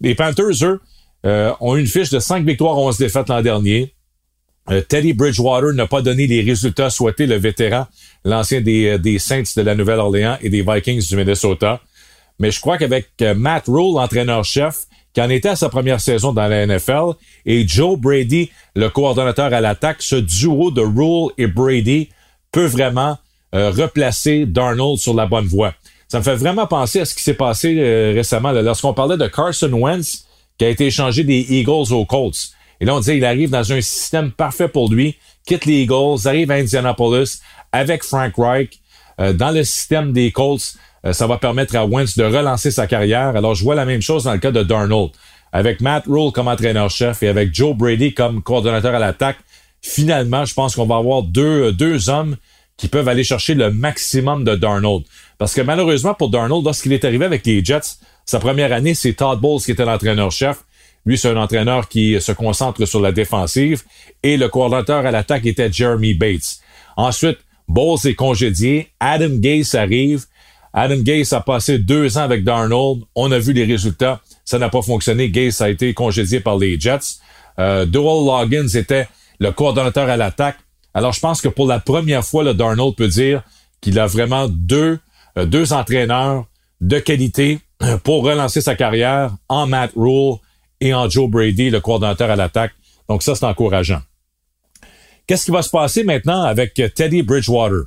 Les 0.00 0.14
Panthers, 0.14 0.64
eux, 0.64 0.80
euh, 1.24 1.52
ont 1.60 1.76
une 1.76 1.86
fiche 1.86 2.10
de 2.10 2.18
5 2.18 2.44
victoires, 2.44 2.76
11 2.78 2.98
défaites 2.98 3.28
l'an 3.28 3.42
dernier. 3.42 3.94
Teddy 4.88 5.12
Bridgewater 5.12 5.72
n'a 5.72 5.88
pas 5.88 6.02
donné 6.02 6.28
les 6.28 6.40
résultats 6.40 6.88
souhaités, 6.88 7.26
le 7.26 7.34
vétéran, 7.34 7.86
l'ancien 8.24 8.60
des, 8.60 8.96
des 8.98 9.18
Saints 9.18 9.42
de 9.56 9.62
la 9.62 9.74
Nouvelle-Orléans 9.74 10.38
et 10.40 10.50
des 10.50 10.62
Vikings 10.62 11.04
du 11.08 11.16
Minnesota. 11.16 11.80
Mais 12.38 12.50
je 12.50 12.60
crois 12.60 12.78
qu'avec 12.78 13.08
euh, 13.22 13.34
Matt 13.34 13.64
Rule, 13.66 13.94
l'entraîneur-chef, 13.94 14.86
qui 15.12 15.20
en 15.20 15.28
était 15.28 15.50
à 15.50 15.56
sa 15.56 15.68
première 15.68 16.00
saison 16.00 16.32
dans 16.32 16.48
la 16.48 16.66
NFL, 16.66 17.12
et 17.44 17.66
Joe 17.66 17.98
Brady, 17.98 18.50
le 18.74 18.88
coordonnateur 18.88 19.52
à 19.52 19.60
l'attaque, 19.60 20.02
ce 20.02 20.16
duo 20.16 20.70
de 20.70 20.80
Rule 20.80 21.32
et 21.38 21.46
Brady 21.46 22.08
peut 22.50 22.66
vraiment 22.66 23.18
euh, 23.54 23.70
replacer 23.70 24.46
Darnold 24.46 24.98
sur 24.98 25.14
la 25.14 25.26
bonne 25.26 25.46
voie. 25.46 25.74
Ça 26.08 26.18
me 26.18 26.22
fait 26.24 26.36
vraiment 26.36 26.66
penser 26.66 27.00
à 27.00 27.04
ce 27.04 27.14
qui 27.14 27.22
s'est 27.22 27.34
passé 27.34 27.76
euh, 27.78 28.12
récemment 28.14 28.52
lorsqu'on 28.52 28.94
parlait 28.94 29.16
de 29.16 29.26
Carson 29.26 29.72
Wentz 29.72 30.26
qui 30.58 30.64
a 30.64 30.68
été 30.68 30.86
échangé 30.86 31.24
des 31.24 31.40
Eagles 31.48 31.92
aux 31.92 32.04
Colts. 32.04 32.52
Et 32.80 32.84
là, 32.84 32.94
on 32.94 33.00
disait 33.00 33.16
il 33.16 33.24
arrive 33.24 33.50
dans 33.50 33.72
un 33.72 33.80
système 33.80 34.30
parfait 34.30 34.68
pour 34.68 34.92
lui, 34.92 35.16
quitte 35.46 35.64
les 35.66 35.82
Eagles, 35.82 36.26
arrive 36.26 36.50
à 36.50 36.54
Indianapolis 36.54 37.40
avec 37.72 38.02
Frank 38.02 38.32
Reich 38.36 38.80
dans 39.18 39.50
le 39.50 39.64
système 39.64 40.12
des 40.12 40.30
Colts. 40.32 40.76
Euh, 41.04 41.12
ça 41.12 41.26
va 41.26 41.38
permettre 41.38 41.76
à 41.76 41.84
Wentz 41.84 42.16
de 42.16 42.24
relancer 42.24 42.70
sa 42.70 42.86
carrière. 42.86 43.36
Alors, 43.36 43.54
je 43.54 43.64
vois 43.64 43.74
la 43.74 43.84
même 43.84 44.02
chose 44.02 44.24
dans 44.24 44.32
le 44.32 44.38
cas 44.38 44.50
de 44.50 44.62
Darnold. 44.62 45.10
Avec 45.52 45.80
Matt 45.80 46.04
Rule 46.06 46.32
comme 46.32 46.48
entraîneur-chef 46.48 47.22
et 47.22 47.28
avec 47.28 47.54
Joe 47.54 47.76
Brady 47.76 48.14
comme 48.14 48.42
coordonnateur 48.42 48.94
à 48.94 48.98
l'attaque, 48.98 49.38
finalement, 49.82 50.44
je 50.44 50.54
pense 50.54 50.76
qu'on 50.76 50.86
va 50.86 50.96
avoir 50.96 51.22
deux, 51.22 51.72
deux 51.72 52.08
hommes 52.08 52.36
qui 52.76 52.88
peuvent 52.88 53.08
aller 53.08 53.24
chercher 53.24 53.54
le 53.54 53.70
maximum 53.70 54.44
de 54.44 54.54
Darnold. 54.54 55.04
Parce 55.38 55.54
que 55.54 55.60
malheureusement 55.60 56.14
pour 56.14 56.30
Darnold, 56.30 56.64
lorsqu'il 56.64 56.92
est 56.92 57.04
arrivé 57.04 57.24
avec 57.24 57.44
les 57.44 57.64
Jets, 57.64 57.98
sa 58.24 58.38
première 58.38 58.72
année, 58.72 58.94
c'est 58.94 59.12
Todd 59.12 59.40
Bowles 59.40 59.60
qui 59.60 59.72
était 59.72 59.84
l'entraîneur-chef. 59.84 60.64
Lui, 61.04 61.18
c'est 61.18 61.28
un 61.28 61.36
entraîneur 61.36 61.88
qui 61.88 62.20
se 62.20 62.32
concentre 62.32 62.84
sur 62.86 63.00
la 63.00 63.12
défensive 63.12 63.82
et 64.22 64.36
le 64.36 64.48
coordonnateur 64.48 65.04
à 65.04 65.10
l'attaque 65.10 65.44
était 65.46 65.70
Jeremy 65.70 66.14
Bates. 66.14 66.60
Ensuite, 66.96 67.38
Bowles 67.68 67.98
est 68.04 68.14
congédié, 68.14 68.88
Adam 69.00 69.30
Gase 69.30 69.74
arrive, 69.74 70.24
Adam 70.72 70.98
Gase 70.98 71.32
a 71.32 71.40
passé 71.40 71.78
deux 71.78 72.16
ans 72.16 72.22
avec 72.22 72.44
Darnold. 72.44 73.02
On 73.14 73.30
a 73.30 73.38
vu 73.38 73.52
les 73.52 73.64
résultats. 73.64 74.20
Ça 74.44 74.58
n'a 74.58 74.68
pas 74.68 74.82
fonctionné. 74.82 75.30
Gase 75.30 75.60
a 75.60 75.68
été 75.68 75.92
congédié 75.92 76.40
par 76.40 76.56
les 76.58 76.80
Jets. 76.80 77.18
Euh, 77.58 77.84
Doyle 77.84 78.26
Loggins 78.26 78.68
était 78.68 79.06
le 79.38 79.50
coordonnateur 79.52 80.08
à 80.08 80.16
l'attaque. 80.16 80.56
Alors, 80.94 81.12
je 81.12 81.20
pense 81.20 81.40
que 81.40 81.48
pour 81.48 81.66
la 81.66 81.78
première 81.78 82.24
fois, 82.24 82.42
le 82.42 82.54
Darnold 82.54 82.96
peut 82.96 83.08
dire 83.08 83.42
qu'il 83.80 83.98
a 83.98 84.06
vraiment 84.06 84.48
deux, 84.48 84.98
euh, 85.38 85.44
deux 85.44 85.72
entraîneurs 85.72 86.46
de 86.80 86.98
qualité 86.98 87.60
pour 88.04 88.24
relancer 88.24 88.60
sa 88.60 88.74
carrière 88.74 89.30
en 89.48 89.66
Matt 89.66 89.92
Rule 89.94 90.36
et 90.80 90.94
en 90.94 91.08
Joe 91.08 91.28
Brady, 91.28 91.70
le 91.70 91.80
coordonnateur 91.80 92.30
à 92.30 92.36
l'attaque. 92.36 92.72
Donc, 93.08 93.22
ça, 93.22 93.34
c'est 93.34 93.44
encourageant. 93.44 94.00
Qu'est-ce 95.26 95.44
qui 95.44 95.50
va 95.50 95.62
se 95.62 95.70
passer 95.70 96.02
maintenant 96.02 96.42
avec 96.42 96.74
Teddy 96.94 97.22
Bridgewater? 97.22 97.84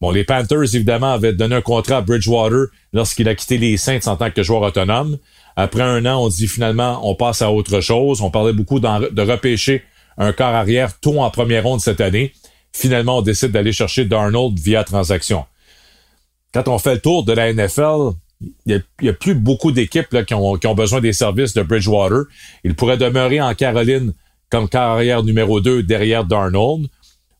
Bon, 0.00 0.10
les 0.10 0.24
Panthers, 0.24 0.74
évidemment, 0.74 1.12
avaient 1.12 1.32
donné 1.32 1.54
un 1.54 1.62
contrat 1.62 1.98
à 1.98 2.00
Bridgewater 2.02 2.66
lorsqu'il 2.92 3.28
a 3.28 3.34
quitté 3.34 3.56
les 3.56 3.76
Saints 3.76 4.06
en 4.06 4.16
tant 4.16 4.30
que 4.30 4.42
joueur 4.42 4.62
autonome. 4.62 5.18
Après 5.56 5.82
un 5.82 6.04
an, 6.04 6.22
on 6.22 6.28
dit 6.28 6.46
finalement, 6.46 7.00
on 7.08 7.14
passe 7.14 7.40
à 7.40 7.50
autre 7.50 7.80
chose. 7.80 8.20
On 8.20 8.30
parlait 8.30 8.52
beaucoup 8.52 8.78
de 8.78 9.22
repêcher 9.22 9.82
un 10.18 10.32
quart 10.32 10.54
arrière 10.54 10.98
tôt 11.00 11.20
en 11.20 11.30
première 11.30 11.64
ronde 11.64 11.80
cette 11.80 12.00
année. 12.00 12.32
Finalement, 12.72 13.18
on 13.18 13.22
décide 13.22 13.52
d'aller 13.52 13.72
chercher 13.72 14.04
Darnold 14.04 14.58
via 14.58 14.84
transaction. 14.84 15.46
Quand 16.52 16.68
on 16.68 16.78
fait 16.78 16.94
le 16.94 17.00
tour 17.00 17.24
de 17.24 17.32
la 17.32 17.52
NFL, 17.52 18.12
il 18.66 18.82
n'y 19.00 19.08
a, 19.08 19.12
plus 19.14 19.34
beaucoup 19.34 19.72
d'équipes 19.72 20.24
qui 20.26 20.34
ont, 20.34 20.56
qui 20.56 20.66
ont 20.66 20.74
besoin 20.74 21.00
des 21.00 21.14
services 21.14 21.54
de 21.54 21.62
Bridgewater. 21.62 22.24
Il 22.64 22.74
pourrait 22.74 22.98
demeurer 22.98 23.40
en 23.40 23.54
Caroline 23.54 24.12
comme 24.50 24.68
carrière 24.68 25.22
numéro 25.22 25.60
2 25.60 25.82
derrière 25.82 26.24
Darnold. 26.24 26.86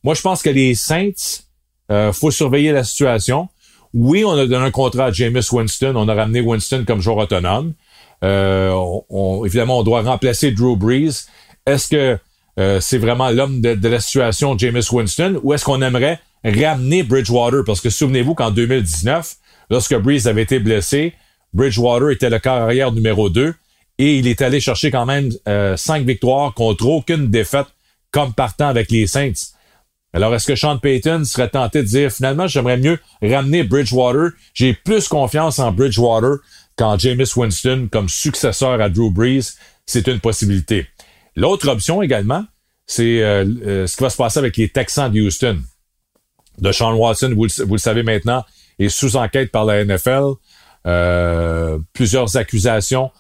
Moi, 0.02 0.14
je 0.14 0.22
pense 0.22 0.42
que 0.42 0.50
les 0.50 0.75
Saints 0.75 1.42
euh, 1.90 2.12
faut 2.12 2.30
surveiller 2.30 2.72
la 2.72 2.84
situation. 2.84 3.48
Oui, 3.94 4.24
on 4.24 4.32
a 4.32 4.46
donné 4.46 4.64
un 4.64 4.70
contrat 4.70 5.06
à 5.06 5.12
Jameis 5.12 5.48
Winston. 5.52 5.94
On 5.96 6.08
a 6.08 6.14
ramené 6.14 6.40
Winston 6.40 6.84
comme 6.86 7.00
joueur 7.00 7.18
autonome. 7.18 7.72
Euh, 8.24 8.72
on, 9.10 9.44
évidemment, 9.44 9.78
on 9.78 9.82
doit 9.82 10.02
remplacer 10.02 10.50
Drew 10.50 10.76
Brees. 10.76 11.26
Est-ce 11.66 11.88
que 11.88 12.18
euh, 12.58 12.80
c'est 12.80 12.98
vraiment 12.98 13.30
l'homme 13.30 13.60
de, 13.60 13.88
la 13.88 14.00
situation, 14.00 14.56
Jameis 14.56 14.88
Winston, 14.90 15.40
ou 15.42 15.52
est-ce 15.52 15.64
qu'on 15.64 15.82
aimerait 15.82 16.20
ramener 16.44 17.02
Bridgewater? 17.02 17.64
Parce 17.64 17.80
que 17.80 17.90
souvenez-vous 17.90 18.34
qu'en 18.34 18.50
2019, 18.50 19.34
lorsque 19.70 19.94
Brees 19.96 20.26
avait 20.26 20.42
été 20.42 20.58
blessé, 20.58 21.12
Bridgewater 21.52 22.10
était 22.10 22.30
le 22.30 22.38
carrière 22.38 22.92
numéro 22.92 23.28
2 23.28 23.54
et 23.98 24.18
il 24.18 24.26
est 24.26 24.42
allé 24.42 24.60
chercher 24.60 24.90
quand 24.90 25.06
même 25.06 25.30
euh, 25.48 25.76
cinq 25.76 26.06
victoires 26.06 26.54
contre 26.54 26.86
aucune 26.86 27.28
défaite 27.28 27.66
comme 28.10 28.32
partant 28.32 28.68
avec 28.68 28.90
les 28.90 29.06
Saints. 29.06 29.32
Alors, 30.16 30.35
est-ce 30.35 30.46
que 30.46 30.56
Sean 30.56 30.78
Payton 30.78 31.25
serait 31.25 31.50
tenté 31.50 31.82
de 31.82 31.88
dire, 31.88 32.11
finalement, 32.11 32.46
j'aimerais 32.46 32.78
mieux 32.78 32.99
ramener 33.20 33.64
Bridgewater? 33.64 34.30
J'ai 34.54 34.73
plus 34.73 35.08
confiance 35.08 35.58
en 35.58 35.73
Bridgewater 35.73 36.38
qu'en 36.75 36.96
Jameis 36.96 37.37
Winston 37.37 37.90
comme 37.92 38.08
successeur 38.08 38.80
à 38.80 38.88
Drew 38.88 39.11
Brees. 39.11 39.58
C'est 39.85 40.06
une 40.06 40.18
possibilité. 40.18 40.87
L'autre 41.37 41.68
option 41.68 42.00
également, 42.00 42.46
c'est 42.87 43.18
ce 43.18 43.94
qui 43.94 44.02
va 44.02 44.08
se 44.08 44.16
passer 44.16 44.38
avec 44.38 44.56
les 44.56 44.70
Texans 44.70 45.12
de 45.12 45.20
Houston. 45.20 45.58
De 46.61 46.73
Sean 46.73 46.94
Watson, 46.94 47.35
vous 47.37 47.75
le, 47.75 47.78
savez 47.78 48.02
maintenant, 48.02 48.42
est 48.78 48.88
sous 48.88 49.16
enquête 49.16 49.52
par 49.52 49.66
la 49.66 49.85
NFL. 49.85 50.32
plusieurs 51.92 52.38
accusations 52.38 53.11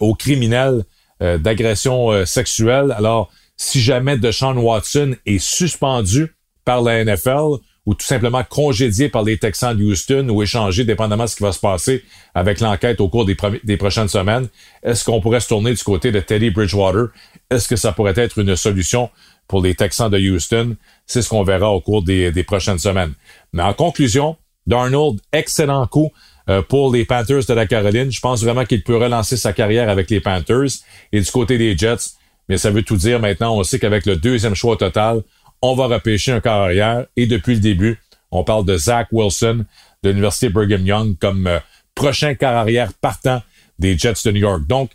aux 0.00 0.14
criminels 0.14 0.84
d'agression 1.20 2.24
sexuelle. 2.24 2.94
Alors, 2.96 3.30
si 3.58 3.82
jamais 3.82 4.16
Deshaun 4.16 4.56
Watson 4.56 5.14
est 5.26 5.40
suspendu 5.40 6.36
par 6.68 6.82
la 6.82 7.02
NFL 7.02 7.56
ou 7.86 7.94
tout 7.94 8.04
simplement 8.04 8.44
congédié 8.44 9.08
par 9.08 9.22
les 9.22 9.38
Texans 9.38 9.74
de 9.74 9.82
Houston 9.82 10.28
ou 10.28 10.42
échangé 10.42 10.84
dépendamment 10.84 11.24
de 11.24 11.30
ce 11.30 11.36
qui 11.36 11.42
va 11.42 11.52
se 11.52 11.60
passer 11.60 12.04
avec 12.34 12.60
l'enquête 12.60 13.00
au 13.00 13.08
cours 13.08 13.24
des, 13.24 13.76
prochaines 13.78 14.08
semaines, 14.08 14.48
est-ce 14.82 15.02
qu'on 15.02 15.22
pourrait 15.22 15.40
se 15.40 15.48
tourner 15.48 15.72
du 15.72 15.82
côté 15.82 16.12
de 16.12 16.20
Teddy 16.20 16.50
Bridgewater? 16.50 17.06
Est-ce 17.50 17.68
que 17.68 17.76
ça 17.76 17.92
pourrait 17.92 18.12
être 18.16 18.38
une 18.38 18.54
solution 18.54 19.08
pour 19.46 19.62
les 19.62 19.74
Texans 19.74 20.10
de 20.10 20.18
Houston? 20.18 20.76
C'est 21.06 21.22
ce 21.22 21.30
qu'on 21.30 21.42
verra 21.42 21.70
au 21.70 21.80
cours 21.80 22.02
des, 22.02 22.32
des, 22.32 22.44
prochaines 22.44 22.78
semaines. 22.78 23.14
Mais 23.54 23.62
en 23.62 23.72
conclusion, 23.72 24.36
Darnold, 24.66 25.20
excellent 25.32 25.86
coup 25.86 26.12
euh, 26.50 26.60
pour 26.60 26.92
les 26.92 27.06
Panthers 27.06 27.46
de 27.48 27.54
la 27.54 27.66
Caroline. 27.66 28.12
Je 28.12 28.20
pense 28.20 28.44
vraiment 28.44 28.66
qu'il 28.66 28.82
peut 28.82 28.98
relancer 28.98 29.38
sa 29.38 29.54
carrière 29.54 29.88
avec 29.88 30.10
les 30.10 30.20
Panthers. 30.20 30.82
Et 31.12 31.22
du 31.22 31.30
côté 31.30 31.56
des 31.56 31.78
Jets, 31.78 32.18
mais 32.50 32.58
ça 32.58 32.70
veut 32.70 32.82
tout 32.82 32.96
dire 32.96 33.20
maintenant. 33.20 33.56
On 33.56 33.62
sait 33.62 33.78
qu'avec 33.78 34.04
le 34.04 34.16
deuxième 34.16 34.54
choix 34.54 34.76
total, 34.76 35.22
on 35.62 35.74
va 35.74 35.86
repêcher 35.86 36.32
un 36.32 36.40
carrière. 36.40 37.06
Et 37.16 37.26
depuis 37.26 37.54
le 37.54 37.60
début, 37.60 38.00
on 38.30 38.44
parle 38.44 38.64
de 38.64 38.76
Zach 38.76 39.08
Wilson 39.12 39.64
de 40.02 40.10
l'Université 40.10 40.48
Brigham 40.48 40.86
Young 40.86 41.16
comme 41.18 41.46
euh, 41.46 41.58
prochain 41.94 42.34
carrière 42.34 42.92
partant 42.94 43.42
des 43.78 43.96
Jets 43.96 44.22
de 44.24 44.32
New 44.32 44.40
York. 44.40 44.62
Donc, 44.68 44.90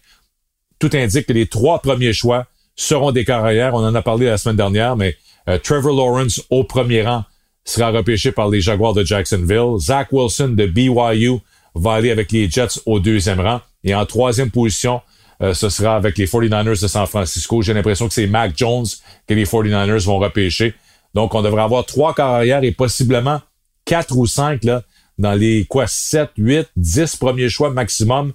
tout 0.79 0.89
indique 0.93 1.27
que 1.27 1.33
les 1.33 1.47
trois 1.47 1.81
premiers 1.81 2.13
choix 2.13 2.47
seront 2.75 3.11
des 3.11 3.25
carrières. 3.25 3.73
On 3.73 3.85
en 3.85 3.95
a 3.95 4.01
parlé 4.01 4.25
la 4.25 4.37
semaine 4.37 4.57
dernière, 4.57 4.95
mais 4.95 5.15
euh, 5.47 5.57
Trevor 5.57 5.95
Lawrence 5.95 6.41
au 6.49 6.63
premier 6.63 7.03
rang 7.03 7.23
sera 7.65 7.91
repêché 7.91 8.31
par 8.31 8.49
les 8.49 8.61
Jaguars 8.61 8.93
de 8.93 9.03
Jacksonville. 9.03 9.79
Zach 9.79 10.09
Wilson 10.11 10.49
de 10.49 10.65
BYU 10.65 11.39
va 11.75 11.93
aller 11.93 12.11
avec 12.11 12.31
les 12.31 12.49
Jets 12.49 12.79
au 12.85 12.99
deuxième 12.99 13.39
rang. 13.39 13.61
Et 13.83 13.95
en 13.95 14.05
troisième 14.05 14.51
position, 14.51 15.01
euh, 15.43 15.53
ce 15.53 15.69
sera 15.69 15.95
avec 15.95 16.17
les 16.17 16.25
49ers 16.25 16.81
de 16.81 16.87
San 16.87 17.05
Francisco. 17.05 17.61
J'ai 17.61 17.73
l'impression 17.73 18.07
que 18.07 18.13
c'est 18.13 18.27
Mac 18.27 18.53
Jones 18.55 18.85
que 19.27 19.33
les 19.33 19.45
49ers 19.45 20.05
vont 20.05 20.19
repêcher. 20.19 20.73
Donc, 21.13 21.35
on 21.35 21.41
devrait 21.41 21.63
avoir 21.63 21.85
trois 21.85 22.13
carrières 22.13 22.63
et 22.63 22.71
possiblement 22.71 23.41
quatre 23.85 24.15
ou 24.15 24.25
cinq 24.25 24.63
là, 24.63 24.83
dans 25.17 25.33
les 25.33 25.65
quoi 25.65 25.85
7, 25.85 26.29
8, 26.37 26.69
10 26.77 27.15
premiers 27.17 27.49
choix 27.49 27.69
maximum. 27.69 28.31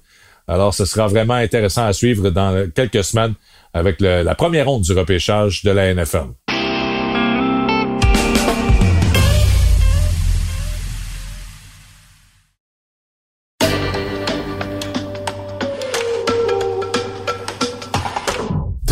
Alors, 0.46 0.74
ce 0.74 0.84
sera 0.84 1.06
vraiment 1.08 1.34
intéressant 1.34 1.86
à 1.86 1.92
suivre 1.92 2.30
dans 2.30 2.68
quelques 2.74 3.04
semaines 3.04 3.34
avec 3.72 4.00
la 4.00 4.34
première 4.34 4.66
ronde 4.66 4.82
du 4.82 4.92
repêchage 4.92 5.62
de 5.62 5.70
la 5.70 5.94
NFL. 5.94 6.28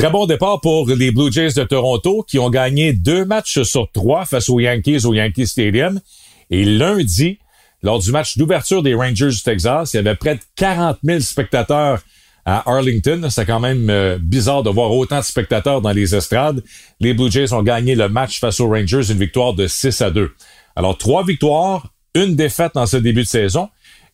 Très 0.07 0.13
bon 0.13 0.27
départ 0.27 0.61
pour 0.61 0.89
les 0.89 1.11
Blue 1.11 1.33
Jays 1.33 1.55
de 1.55 1.65
Toronto 1.65 2.25
qui 2.29 2.39
ont 2.39 2.49
gagné 2.49 2.93
deux 2.93 3.25
matchs 3.25 3.63
sur 3.63 3.91
trois 3.91 4.25
face 4.25 4.49
aux 4.49 4.61
Yankees 4.61 5.05
au 5.05 5.13
Yankee 5.13 5.49
Stadium. 5.49 6.01
Et 6.49 6.65
lundi, 6.65 7.41
lors 7.83 7.99
du 7.99 8.13
match 8.13 8.39
d'ouverture 8.39 8.85
des 8.85 8.95
Rangers 8.95 9.31
du 9.31 9.43
Texas, 9.43 9.95
il 9.95 9.97
y 9.97 9.99
avait 9.99 10.15
près 10.15 10.37
de 10.37 10.41
40 10.55 10.99
000 11.03 11.19
spectateurs 11.19 11.99
à 12.45 12.71
Arlington. 12.71 13.27
C'est 13.31 13.47
quand 13.47 13.59
même 13.59 13.91
euh, 13.91 14.17
bizarre 14.21 14.63
de 14.63 14.71
voir 14.71 14.93
autant 14.93 15.19
de 15.19 15.25
spectateurs 15.25 15.81
dans 15.81 15.91
les 15.91 16.15
estrades. 16.15 16.63
Les 17.01 17.13
Blue 17.13 17.29
Jays 17.29 17.53
ont 17.53 17.65
gagné 17.65 17.97
le 17.97 18.09
match 18.09 18.39
face 18.39 18.61
aux 18.61 18.69
Rangers, 18.69 19.11
une 19.11 19.19
victoire 19.19 19.55
de 19.55 19.67
6 19.67 20.03
à 20.03 20.13
2. 20.13 20.31
Alors, 20.77 20.97
trois 20.97 21.25
victoires, 21.25 21.93
une 22.15 22.37
défaite 22.37 22.75
dans 22.77 22.87
ce 22.87 22.99
début 22.99 23.25
de 23.25 23.29
saison. 23.29 23.71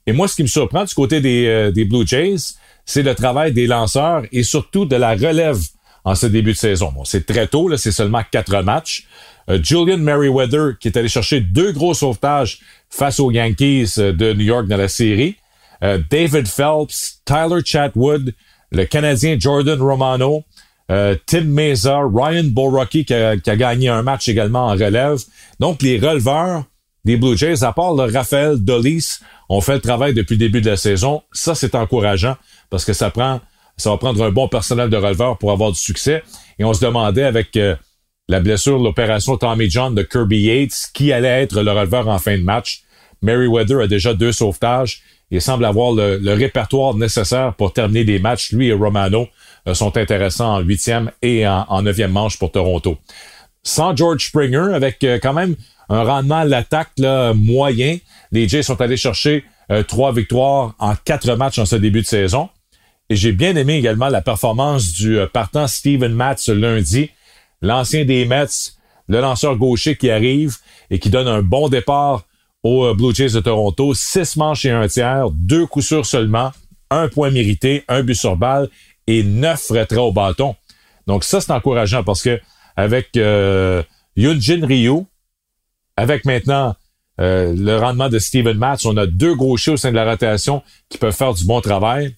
Et 0.06 0.12
moi, 0.12 0.26
ce 0.26 0.36
qui 0.36 0.42
me 0.42 0.48
surprend 0.48 0.84
du 0.84 0.94
côté 0.94 1.20
des, 1.20 1.44
euh, 1.48 1.70
des 1.70 1.84
Blue 1.84 2.06
Jays, 2.06 2.54
c'est 2.86 3.02
le 3.02 3.14
travail 3.14 3.52
des 3.52 3.66
lanceurs 3.66 4.22
et 4.32 4.42
surtout 4.42 4.86
de 4.86 4.96
la 4.96 5.10
relève 5.10 5.58
en 6.04 6.14
ce 6.14 6.26
début 6.26 6.52
de 6.52 6.56
saison. 6.56 6.92
Bon, 6.92 7.04
c'est 7.04 7.26
très 7.26 7.46
tôt, 7.46 7.68
là, 7.68 7.76
c'est 7.76 7.92
seulement 7.92 8.22
quatre 8.30 8.62
matchs. 8.62 9.06
Euh, 9.48 9.58
Julian 9.62 9.98
Merriweather, 9.98 10.78
qui 10.78 10.88
est 10.88 10.96
allé 10.96 11.08
chercher 11.08 11.40
deux 11.40 11.72
gros 11.72 11.94
sauvetages 11.94 12.60
face 12.90 13.20
aux 13.20 13.30
Yankees 13.30 13.94
euh, 13.98 14.12
de 14.12 14.32
New 14.32 14.44
York 14.44 14.66
dans 14.66 14.76
la 14.76 14.88
série. 14.88 15.36
Euh, 15.82 16.00
David 16.10 16.46
Phelps, 16.46 17.20
Tyler 17.24 17.60
Chatwood, 17.64 18.34
le 18.70 18.84
Canadien 18.84 19.36
Jordan 19.38 19.80
Romano, 19.80 20.44
Tim 21.26 21.44
Meza, 21.44 22.00
Ryan 22.12 22.44
Borucki 22.44 23.06
qui 23.06 23.14
a, 23.14 23.36
gagné 23.36 23.88
un 23.88 24.02
match 24.02 24.28
également 24.28 24.66
en 24.66 24.72
relève. 24.72 25.18
Donc, 25.58 25.80
les 25.80 25.98
releveurs 25.98 26.64
des 27.06 27.16
Blue 27.16 27.34
Jays, 27.34 27.64
à 27.64 27.72
part 27.72 27.94
le 27.94 28.12
Raphaël 28.12 28.58
Dolis, 28.58 29.20
ont 29.48 29.62
fait 29.62 29.74
le 29.74 29.80
travail 29.80 30.12
depuis 30.12 30.34
le 30.34 30.40
début 30.40 30.60
de 30.60 30.68
la 30.68 30.76
saison. 30.76 31.22
Ça, 31.32 31.54
c'est 31.54 31.74
encourageant 31.74 32.36
parce 32.68 32.84
que 32.84 32.92
ça 32.92 33.08
prend 33.08 33.40
ça 33.76 33.90
va 33.90 33.96
prendre 33.96 34.22
un 34.22 34.30
bon 34.30 34.48
personnel 34.48 34.90
de 34.90 34.96
releveur 34.96 35.38
pour 35.38 35.52
avoir 35.52 35.72
du 35.72 35.78
succès. 35.78 36.22
Et 36.58 36.64
on 36.64 36.72
se 36.72 36.84
demandait 36.84 37.24
avec 37.24 37.56
euh, 37.56 37.74
la 38.28 38.40
blessure, 38.40 38.78
l'opération 38.78 39.36
Tommy 39.36 39.70
John 39.70 39.94
de 39.94 40.02
Kirby 40.02 40.42
Yates, 40.42 40.90
qui 40.94 41.12
allait 41.12 41.42
être 41.42 41.60
le 41.60 41.70
releveur 41.70 42.08
en 42.08 42.18
fin 42.18 42.36
de 42.36 42.42
match. 42.42 42.82
Meriwether 43.22 43.82
a 43.82 43.86
déjà 43.86 44.14
deux 44.14 44.32
sauvetages 44.32 45.02
et 45.30 45.40
semble 45.40 45.64
avoir 45.64 45.92
le, 45.92 46.32
répertoire 46.34 46.94
nécessaire 46.94 47.54
pour 47.54 47.72
terminer 47.72 48.04
des 48.04 48.18
matchs. 48.18 48.52
Lui 48.52 48.68
et 48.68 48.72
Romano 48.72 49.28
euh, 49.66 49.74
sont 49.74 49.96
intéressants 49.96 50.56
en 50.56 50.60
huitième 50.60 51.10
et 51.22 51.46
en, 51.46 51.82
neuvième 51.82 52.12
manche 52.12 52.38
pour 52.38 52.52
Toronto. 52.52 52.98
Sans 53.62 53.96
George 53.96 54.26
Springer, 54.26 54.74
avec 54.74 55.02
euh, 55.04 55.18
quand 55.22 55.32
même 55.32 55.56
un 55.88 56.04
rendement 56.04 56.38
à 56.38 56.44
l'attaque 56.44 56.92
moyen, 57.34 57.98
les 58.30 58.48
Jays 58.48 58.62
sont 58.62 58.80
allés 58.80 58.96
chercher 58.96 59.44
trois 59.88 60.12
victoires 60.12 60.74
en 60.78 60.94
quatre 60.94 61.34
matchs 61.34 61.58
en 61.58 61.66
ce 61.66 61.76
début 61.76 62.00
de 62.00 62.06
saison. 62.06 62.48
Et 63.12 63.16
j'ai 63.16 63.32
bien 63.32 63.56
aimé 63.56 63.74
également 63.74 64.08
la 64.08 64.22
performance 64.22 64.90
du 64.94 65.18
euh, 65.18 65.26
partant 65.26 65.66
Steven 65.66 66.14
Matz 66.14 66.48
lundi, 66.48 67.10
l'ancien 67.60 68.06
des 68.06 68.24
Mets, 68.24 68.72
le 69.06 69.20
lanceur 69.20 69.58
gaucher 69.58 69.96
qui 69.96 70.10
arrive 70.10 70.56
et 70.88 70.98
qui 70.98 71.10
donne 71.10 71.28
un 71.28 71.42
bon 71.42 71.68
départ 71.68 72.24
aux 72.62 72.86
euh, 72.86 72.94
Blue 72.94 73.14
Jays 73.14 73.34
de 73.34 73.40
Toronto. 73.40 73.92
Six 73.92 74.38
manches 74.38 74.64
et 74.64 74.70
un 74.70 74.88
tiers, 74.88 75.28
deux 75.30 75.66
coups 75.66 75.88
sûrs 75.88 76.06
seulement, 76.06 76.52
un 76.88 77.08
point 77.08 77.30
mérité, 77.30 77.84
un 77.86 78.02
but 78.02 78.14
sur 78.14 78.34
balle 78.34 78.70
et 79.06 79.22
neuf 79.22 79.68
retraits 79.68 79.98
au 79.98 80.12
bâton. 80.12 80.56
Donc 81.06 81.22
ça, 81.22 81.42
c'est 81.42 81.52
encourageant 81.52 82.04
parce 82.04 82.22
que 82.22 82.40
avec 82.76 83.14
euh, 83.18 83.82
Yunjin 84.16 84.64
Ryu, 84.66 85.02
avec 85.98 86.24
maintenant 86.24 86.76
euh, 87.20 87.54
le 87.54 87.76
rendement 87.76 88.08
de 88.08 88.18
Steven 88.18 88.56
Matz, 88.56 88.86
on 88.86 88.96
a 88.96 89.06
deux 89.06 89.34
gauchers 89.34 89.72
au 89.72 89.76
sein 89.76 89.90
de 89.90 89.96
la 89.96 90.10
rotation 90.10 90.62
qui 90.88 90.96
peuvent 90.96 91.14
faire 91.14 91.34
du 91.34 91.44
bon 91.44 91.60
travail. 91.60 92.16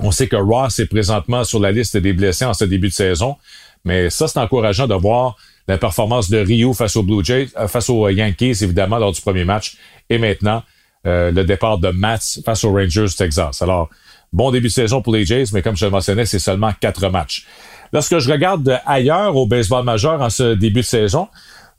On 0.00 0.10
sait 0.10 0.28
que 0.28 0.36
Ross 0.36 0.78
est 0.78 0.86
présentement 0.86 1.44
sur 1.44 1.58
la 1.58 1.72
liste 1.72 1.96
des 1.96 2.12
blessés 2.12 2.44
en 2.44 2.54
ce 2.54 2.64
début 2.64 2.88
de 2.88 2.92
saison, 2.92 3.36
mais 3.84 4.10
ça, 4.10 4.28
c'est 4.28 4.38
encourageant 4.38 4.86
de 4.86 4.94
voir 4.94 5.36
la 5.68 5.78
performance 5.78 6.28
de 6.30 6.38
Rio 6.38 6.72
face 6.74 6.96
aux 6.96 7.02
Blue 7.02 7.24
Jays, 7.24 7.48
euh, 7.56 7.68
face 7.68 7.88
aux 7.90 8.08
Yankees, 8.08 8.58
évidemment, 8.62 8.98
lors 8.98 9.12
du 9.12 9.20
premier 9.20 9.44
match, 9.44 9.76
et 10.10 10.18
maintenant 10.18 10.62
euh, 11.06 11.30
le 11.30 11.44
départ 11.44 11.78
de 11.78 11.90
Mats 11.90 12.40
face 12.44 12.64
aux 12.64 12.72
Rangers 12.72 13.06
Texas. 13.16 13.62
Alors, 13.62 13.88
bon 14.32 14.50
début 14.50 14.68
de 14.68 14.72
saison 14.72 15.02
pour 15.02 15.14
les 15.14 15.24
Jays, 15.24 15.44
mais 15.52 15.62
comme 15.62 15.76
je 15.76 15.84
le 15.84 15.90
mentionnais, 15.90 16.26
c'est 16.26 16.38
seulement 16.38 16.72
quatre 16.80 17.08
matchs. 17.08 17.46
Lorsque 17.92 18.18
je 18.18 18.30
regarde 18.30 18.80
ailleurs 18.84 19.36
au 19.36 19.46
baseball 19.46 19.84
majeur 19.84 20.20
en 20.20 20.30
ce 20.30 20.54
début 20.54 20.80
de 20.80 20.86
saison, 20.86 21.28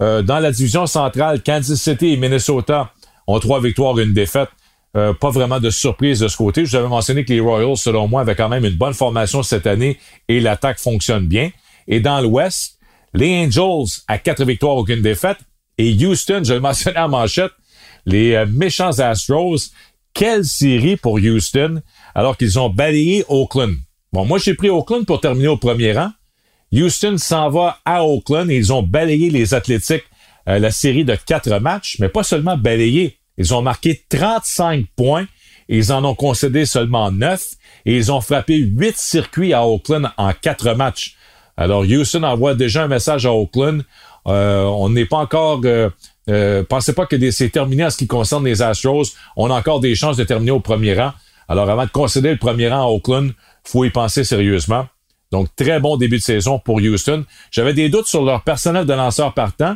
euh, 0.01 0.21
dans 0.21 0.39
la 0.39 0.51
division 0.51 0.85
centrale, 0.85 1.41
Kansas 1.43 1.79
City 1.79 2.13
et 2.13 2.17
Minnesota 2.17 2.91
ont 3.25 3.39
trois 3.39 3.59
victoires 3.59 3.99
et 3.99 4.03
une 4.03 4.13
défaite. 4.13 4.49
Euh, 4.95 5.13
pas 5.13 5.29
vraiment 5.29 5.59
de 5.59 5.69
surprise 5.69 6.19
de 6.21 6.27
ce 6.27 6.37
côté. 6.37 6.65
Je 6.65 6.71
vous 6.71 6.77
avais 6.77 6.87
mentionné 6.87 7.25
que 7.25 7.33
les 7.33 7.39
Royals, 7.39 7.77
selon 7.77 8.07
moi, 8.07 8.21
avaient 8.21 8.35
quand 8.35 8.49
même 8.49 8.65
une 8.65 8.75
bonne 8.75 8.93
formation 8.93 9.43
cette 9.43 9.67
année 9.67 9.97
et 10.27 10.39
l'attaque 10.39 10.79
fonctionne 10.79 11.27
bien. 11.27 11.51
Et 11.87 11.99
dans 11.99 12.21
l'Ouest, 12.21 12.79
les 13.13 13.45
Angels 13.45 14.01
à 14.07 14.17
quatre 14.17 14.43
victoires, 14.45 14.75
aucune 14.75 15.01
défaite. 15.01 15.37
Et 15.77 15.93
Houston, 15.93 16.41
je 16.43 16.53
le 16.53 16.59
mentionnais 16.59 16.99
en 16.99 17.09
manchette, 17.09 17.51
les 18.05 18.33
euh, 18.33 18.45
méchants 18.47 18.97
Astros. 18.99 19.71
Quelle 20.13 20.45
série 20.45 20.95
pour 20.95 21.15
Houston 21.15 21.81
alors 22.15 22.37
qu'ils 22.37 22.57
ont 22.57 22.69
balayé 22.69 23.23
Oakland. 23.27 23.75
Bon, 24.11 24.25
moi, 24.25 24.39
j'ai 24.39 24.55
pris 24.55 24.69
Oakland 24.69 25.05
pour 25.05 25.21
terminer 25.21 25.49
au 25.49 25.57
premier 25.57 25.93
rang. 25.93 26.09
Houston 26.73 27.17
s'en 27.17 27.49
va 27.49 27.77
à 27.85 28.03
Oakland 28.03 28.49
et 28.49 28.55
ils 28.55 28.73
ont 28.73 28.81
balayé 28.81 29.29
les 29.29 29.53
Athlétiques 29.53 30.05
euh, 30.47 30.59
la 30.59 30.71
série 30.71 31.03
de 31.03 31.15
quatre 31.15 31.59
matchs, 31.59 31.97
mais 31.99 32.07
pas 32.07 32.23
seulement 32.23 32.57
balayé. 32.57 33.19
Ils 33.37 33.53
ont 33.53 33.61
marqué 33.61 34.03
35 34.09 34.85
points. 34.95 35.27
Ils 35.69 35.91
en 35.91 36.03
ont 36.05 36.15
concédé 36.15 36.65
seulement 36.65 37.11
9 37.11 37.43
et 37.85 37.95
ils 37.95 38.11
ont 38.11 38.21
frappé 38.21 38.57
8 38.57 38.97
circuits 38.97 39.53
à 39.53 39.67
Oakland 39.67 40.11
en 40.17 40.31
4 40.33 40.73
matchs. 40.73 41.15
Alors 41.57 41.81
Houston 41.81 42.23
envoie 42.23 42.55
déjà 42.55 42.83
un 42.83 42.87
message 42.87 43.25
à 43.25 43.33
Oakland. 43.33 43.83
Euh, 44.27 44.63
on 44.63 44.89
n'est 44.89 45.05
pas 45.05 45.17
encore... 45.17 45.61
Euh, 45.65 45.89
euh, 46.29 46.63
pensez 46.63 46.93
pas 46.93 47.05
que 47.05 47.31
c'est 47.31 47.49
terminé 47.49 47.85
en 47.85 47.89
ce 47.89 47.97
qui 47.97 48.07
concerne 48.07 48.45
les 48.45 48.61
Astros. 48.61 49.05
On 49.37 49.49
a 49.49 49.53
encore 49.53 49.79
des 49.79 49.95
chances 49.95 50.17
de 50.17 50.23
terminer 50.23 50.51
au 50.51 50.59
premier 50.59 50.93
rang. 50.93 51.13
Alors 51.47 51.69
avant 51.69 51.85
de 51.85 51.89
concéder 51.89 52.31
le 52.31 52.37
premier 52.37 52.67
rang 52.67 52.81
à 52.81 52.89
Oakland, 52.89 53.31
faut 53.63 53.85
y 53.85 53.89
penser 53.89 54.23
sérieusement. 54.23 54.87
Donc, 55.31 55.53
très 55.55 55.79
bon 55.79 55.97
début 55.97 56.17
de 56.17 56.23
saison 56.23 56.59
pour 56.59 56.77
Houston. 56.77 57.25
J'avais 57.51 57.73
des 57.73 57.89
doutes 57.89 58.07
sur 58.07 58.23
leur 58.23 58.43
personnel 58.43 58.85
de 58.85 58.93
lanceurs 58.93 59.33
partant, 59.33 59.75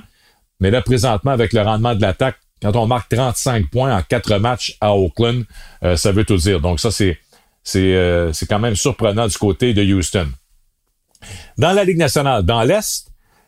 mais 0.60 0.72
là, 0.72 0.82
présentement, 0.82 1.32
avec 1.32 1.54
le 1.54 1.62
rendement 1.62 1.96
de 1.96 2.02
l'attaque, 2.02 2.38
quand 2.62 2.76
on 2.76 2.88
marque 2.88 3.10
35 3.10 3.70
points 3.70 3.96
en 3.96 4.02
quatre 4.02 4.38
matchs 4.38 4.78
à 4.82 4.96
Oakland, 4.96 5.44
euh, 5.84 5.96
ça 5.96 6.12
veut 6.12 6.26
tout 6.26 6.38
dire. 6.38 6.62
Donc, 6.62 6.80
ça, 6.80 6.92
c'est, 6.92 7.18
euh, 7.76 8.32
quand 8.48 8.60
même 8.60 8.76
surprenant 8.76 9.28
du 9.28 9.38
côté 9.38 9.74
de 9.74 9.84
Houston. 9.84 10.28
Dans 11.58 11.74
la 11.74 11.84
Ligue 11.84 11.98
nationale, 11.98 12.44
dans 12.44 12.64
l'Est, 12.64 13.08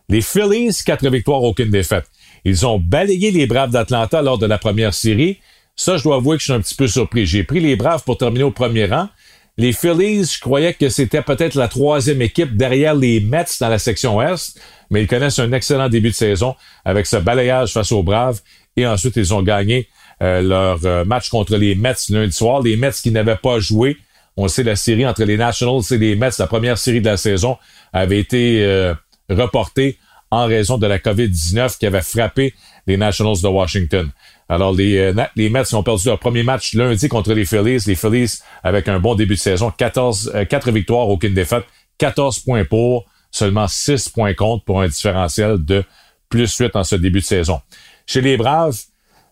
les 0.10 0.22
Phillies, 0.22 0.76
quatre 0.86 1.08
victoires, 1.10 1.44
aucune 1.44 1.70
défaite. 1.70 2.06
Ils 2.46 2.66
ont 2.66 2.80
balayé 2.80 3.32
les 3.32 3.48
Braves 3.48 3.72
d'Atlanta 3.72 4.22
lors 4.22 4.38
de 4.38 4.46
la 4.46 4.58
première 4.58 4.94
série. 4.94 5.40
Ça, 5.76 5.98
je 5.98 6.04
dois 6.04 6.18
avouer 6.18 6.38
que 6.38 6.42
je 6.42 6.46
suis 6.46 6.54
un 6.54 6.62
petit 6.62 6.76
peu 6.76 6.88
surpris. 6.88 7.26
J'ai 7.26 7.44
pris 7.44 7.60
les 7.60 7.76
Braves 7.76 8.04
pour 8.04 8.18
terminer 8.18 8.44
au 8.44 8.52
premier 8.52 8.86
rang. 8.86 9.08
Les 9.58 9.72
Phillies, 9.72 10.26
je 10.34 10.40
croyais 10.40 10.74
que 10.74 10.90
c'était 10.90 11.22
peut-être 11.22 11.54
la 11.54 11.68
troisième 11.68 12.24
équipe 12.24 12.58
derrière 12.58 12.96
les 12.96 13.20
Mets 13.20 13.46
dans 13.60 13.70
la 13.70 13.78
section 13.78 14.20
Est, 14.20 14.60
mais 14.90 15.04
ils 15.04 15.08
connaissent 15.08 15.38
un 15.38 15.52
excellent 15.52 15.90
début 15.90 16.10
de 16.10 16.16
saison 16.16 16.56
avec 16.84 17.06
ce 17.06 17.18
balayage 17.18 17.72
face 17.72 17.92
aux 17.92 18.02
Braves. 18.02 18.42
Et 18.76 18.88
ensuite, 18.88 19.16
ils 19.16 19.32
ont 19.32 19.44
gagné 19.44 19.90
euh, 20.24 20.42
leur 20.42 20.80
euh, 20.86 21.06
match 21.06 21.30
contre 21.30 21.56
les 21.58 21.76
Mets 21.76 21.94
lundi 22.10 22.36
soir. 22.36 22.64
Les 22.64 22.76
Mets 22.78 22.94
qui 22.94 23.12
n'avaient 23.12 23.36
pas 23.36 23.60
joué. 23.60 23.98
On 24.38 24.48
sait 24.48 24.64
la 24.64 24.76
série 24.76 25.06
entre 25.06 25.24
les 25.24 25.38
Nationals 25.38 25.84
et 25.92 25.98
les 26.00 26.16
Mets, 26.16 26.32
la 26.40 26.48
première 26.48 26.80
série 26.80 27.02
de 27.02 27.06
la 27.06 27.18
saison, 27.18 27.58
avait 27.92 28.20
été 28.20 28.64
euh, 28.64 28.96
reportée 29.30 30.00
en 30.32 30.48
raison 30.48 30.80
de 30.80 30.88
la 30.88 30.98
COVID-19 30.98 31.78
qui 31.78 31.86
avait 31.86 32.02
frappé 32.02 32.56
les 32.88 32.98
Nationals 32.98 33.42
de 33.44 33.48
Washington. 33.48 34.10
Alors, 34.54 34.72
les, 34.72 34.98
euh, 34.98 35.26
les 35.36 35.50
Mets 35.50 35.74
ont 35.74 35.82
perdu 35.82 36.08
leur 36.08 36.20
premier 36.20 36.44
match 36.44 36.76
lundi 36.76 37.10
contre 37.10 37.34
les 37.34 37.44
Phillies. 37.44 37.84
Les 37.88 37.96
Phillies, 37.96 38.38
avec 38.64 38.88
un 38.88 39.00
bon 39.00 39.16
début 39.16 39.34
de 39.34 39.40
saison, 39.40 39.72
14, 39.76 40.32
4 40.48 40.68
euh, 40.68 40.72
victoires, 40.72 41.10
aucune 41.10 41.34
défaite, 41.34 41.66
14 41.98 42.40
points 42.40 42.64
pour, 42.64 43.06
seulement 43.32 43.68
6 43.68 44.10
points 44.10 44.36
contre 44.36 44.64
pour 44.64 44.82
un 44.82 44.88
différentiel 44.88 45.58
de 45.58 45.84
plus 46.30 46.56
8 46.56 46.76
en 46.76 46.84
ce 46.84 46.96
début 46.96 47.22
de 47.22 47.26
saison. 47.26 47.62
Chez 48.06 48.22
les 48.22 48.38
Braves, 48.38 48.78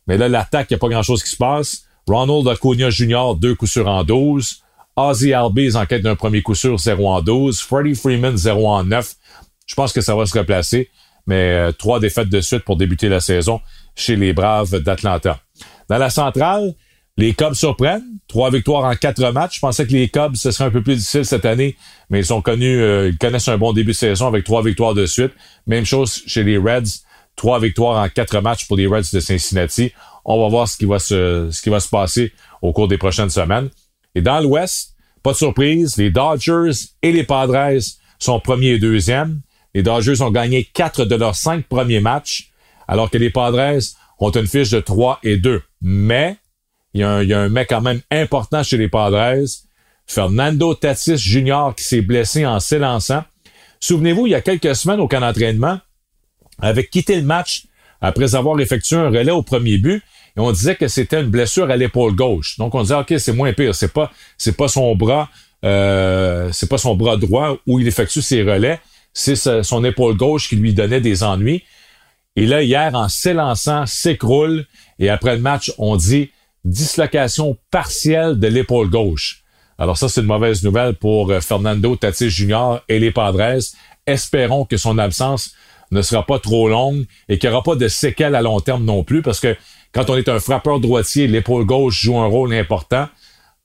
mais 0.08 0.18
là, 0.18 0.28
l'attaque, 0.28 0.72
il 0.72 0.74
n'y 0.74 0.78
a 0.78 0.80
pas 0.80 0.90
grand-chose 0.90 1.24
qui 1.24 1.30
se 1.30 1.38
passe. 1.38 1.84
Ronald 2.08 2.48
Acuna 2.48 2.90
Jr., 2.90 3.36
deux 3.38 3.54
coups 3.54 3.74
sûrs 3.74 3.88
en 3.88 4.04
12. 4.04 4.64
Ozzy 4.96 5.34
Albies 5.34 5.76
en 5.76 5.86
quête 5.86 6.02
d'un 6.02 6.16
premier 6.16 6.42
coup 6.42 6.56
sûr, 6.56 6.80
0 6.80 7.08
en 7.08 7.22
12. 7.22 7.60
Freddie 7.62 7.94
Freeman, 7.94 8.36
0 8.36 8.68
en 8.68 8.84
9. 8.86 9.14
Je 9.68 9.76
pense 9.76 9.94
que 9.94 10.02
ça 10.02 10.16
va 10.16 10.26
se 10.26 10.38
replacer, 10.38 10.90
mais 11.28 11.52
euh, 11.52 11.72
trois 11.72 12.00
défaites 12.00 12.28
de 12.28 12.42
suite 12.42 12.64
pour 12.64 12.76
débuter 12.76 13.08
la 13.08 13.20
saison 13.20 13.62
chez 13.96 14.16
les 14.16 14.34
Braves 14.34 14.80
d'Atlanta. 14.80 15.40
Dans 15.90 15.98
la 15.98 16.10
centrale, 16.10 16.74
les 17.18 17.34
Cubs 17.34 17.54
surprennent. 17.54 18.04
Trois 18.28 18.50
victoires 18.50 18.86
en 18.86 18.96
quatre 18.96 19.22
matchs. 19.32 19.56
Je 19.56 19.60
pensais 19.60 19.86
que 19.86 19.92
les 19.92 20.08
Cubs, 20.08 20.36
ce 20.36 20.52
serait 20.52 20.66
un 20.66 20.72
peu 20.72 20.82
plus 20.82 20.96
difficile 20.96 21.26
cette 21.26 21.46
année, 21.46 21.76
mais 22.10 22.20
ils 22.20 22.26
sont 22.26 22.42
connus, 22.42 22.80
euh, 22.80 23.10
ils 23.10 23.18
connaissent 23.18 23.50
un 23.50 23.58
bon 23.58 23.74
début 23.74 23.92
de 23.92 23.98
saison 23.98 24.28
avec 24.28 24.46
trois 24.46 24.64
victoires 24.64 24.94
de 24.94 25.06
suite. 25.06 25.34
Même 25.68 25.86
chose 25.86 26.24
chez 26.26 26.44
les 26.44 26.58
Reds. 26.58 27.02
Trois 27.36 27.60
victoires 27.60 28.02
en 28.04 28.10
quatre 28.10 28.40
matchs 28.42 28.68
pour 28.68 28.78
les 28.78 28.88
Reds 28.88 29.12
de 29.14 29.20
Cincinnati. 29.20 29.92
On 30.24 30.42
va 30.42 30.50
voir 30.50 30.68
ce 30.68 30.78
qui 30.78 30.86
va 30.86 31.00
se, 31.00 31.50
ce 31.52 31.62
qui 31.62 31.70
va 31.70 31.80
se 31.80 31.90
passer 31.90 32.32
au 32.62 32.74
cours 32.74 32.88
des 32.88 32.98
prochaines 32.98 33.30
semaines. 33.30 33.70
Et 34.16 34.22
dans 34.22 34.40
l'Ouest, 34.40 34.96
pas 35.24 35.32
de 35.32 35.38
surprise, 35.38 35.98
les 35.98 36.12
Dodgers 36.12 36.72
et 37.02 37.12
les 37.12 37.24
Padres 37.24 37.80
sont 38.20 38.40
premiers 38.40 38.72
et 38.72 38.80
deuxièmes. 38.80 39.42
Les 39.74 39.84
Dodgers 39.84 40.22
ont 40.22 40.32
gagné 40.32 40.64
quatre 40.64 41.06
de 41.06 41.16
leurs 41.16 41.36
cinq 41.36 41.66
premiers 41.68 42.02
matchs 42.02 42.51
alors 42.92 43.10
que 43.10 43.18
les 43.18 43.30
Padres 43.30 43.80
ont 44.20 44.32
une 44.32 44.48
fiche 44.48 44.70
de 44.70 44.82
3 44.82 45.22
et 45.24 45.38
2. 45.38 45.62
Mais, 45.82 46.36
il 46.94 47.00
y, 47.00 47.04
a 47.06 47.40
un, 47.40 47.50
mec 47.50 47.70
quand 47.70 47.80
même 47.80 48.02
important 48.12 48.64
chez 48.64 48.76
les 48.76 48.90
Padres, 48.90 49.46
Fernando 50.06 50.74
Tatis 50.74 51.16
Jr. 51.16 51.70
qui 51.78 51.86
s'est 51.86 52.02
blessé 52.02 52.46
en 52.46 52.60
s'élançant. 52.60 53.24
Souvenez-vous, 53.80 54.28
il 54.28 54.32
y 54.32 54.36
a 54.36 54.42
quelques 54.42 54.76
semaines 54.76 55.00
au 55.00 55.08
camp 55.08 55.22
d'entraînement, 55.22 55.80
avait 56.62 56.86
quitté 56.86 57.16
le 57.16 57.24
match 57.24 57.64
après 58.02 58.36
avoir 58.36 58.60
effectué 58.60 58.98
un 58.98 59.08
relais 59.08 59.32
au 59.32 59.42
premier 59.42 59.78
but, 59.78 60.04
et 60.36 60.40
on 60.42 60.52
disait 60.52 60.76
que 60.76 60.90
c'était 60.90 61.22
une 61.22 61.30
blessure 61.30 61.72
à 61.72 61.78
l'épaule 61.78 62.14
gauche. 62.14 62.58
Donc 62.58 62.76
on 62.76 62.82
disait 62.82 62.96
ok 62.96 63.14
c'est 63.20 63.34
moins 63.34 63.54
pire, 63.54 63.74
c'est 63.74 63.94
pas 63.94 64.12
c'est 64.38 64.58
pas 64.58 64.68
son 64.68 64.96
bras 64.96 65.30
euh, 65.64 66.50
c'est 66.52 66.68
pas 66.68 66.78
son 66.78 66.96
bras 66.96 67.16
droit 67.16 67.58
où 67.68 67.80
il 67.80 67.88
effectue 67.88 68.22
ses 68.22 68.44
relais, 68.44 68.80
c'est 69.14 69.36
son 69.64 69.84
épaule 69.86 70.18
gauche 70.18 70.50
qui 70.50 70.58
lui 70.58 70.74
donnait 70.74 71.02
des 71.02 71.24
ennuis. 71.24 71.64
Et 72.36 72.46
là, 72.46 72.64
hier, 72.64 72.96
en 72.96 73.10
s'élançant, 73.10 73.86
s'écroule. 73.86 74.66
Et 75.00 75.10
après 75.10 75.36
le 75.36 75.42
match, 75.42 75.74
on 75.78 75.96
dit 75.96 76.32
dislocation 76.64 77.58
partielle 77.72 78.40
de 78.40 78.48
l'épaule 78.48 78.90
gauche. 78.90 79.44
Alors 79.78 79.98
ça, 79.98 80.10
c'est 80.10 80.22
une 80.22 80.28
mauvaise 80.28 80.64
nouvelle 80.64 80.94
pour 80.94 81.32
euh, 81.32 81.42
Fernando 81.42 81.96
Tatis 81.96 82.30
Jr. 82.30 82.78
et 82.88 83.00
les 83.00 83.12
Padres. 83.12 83.60
Espérons 84.06 84.66
que 84.66 84.78
son 84.78 84.98
absence 84.98 85.54
ne 85.92 86.02
sera 86.02 86.26
pas 86.26 86.40
trop 86.40 86.70
longue 86.70 87.06
et 87.28 87.38
qu'il 87.38 87.50
n'y 87.50 87.56
aura 87.56 87.64
pas 87.64 87.76
de 87.76 87.88
séquelles 87.88 88.36
à 88.36 88.42
long 88.42 88.60
terme 88.60 88.86
non 88.86 89.04
plus, 89.04 89.22
parce 89.22 89.40
que 89.40 89.56
quand 89.92 90.10
on 90.10 90.16
est 90.16 90.30
un 90.30 90.40
frappeur 90.40 90.80
droitier, 90.80 91.28
l'épaule 91.28 91.66
gauche 91.66 92.00
joue 92.02 92.18
un 92.18 92.28
rôle 92.28 92.54
important. 92.54 93.10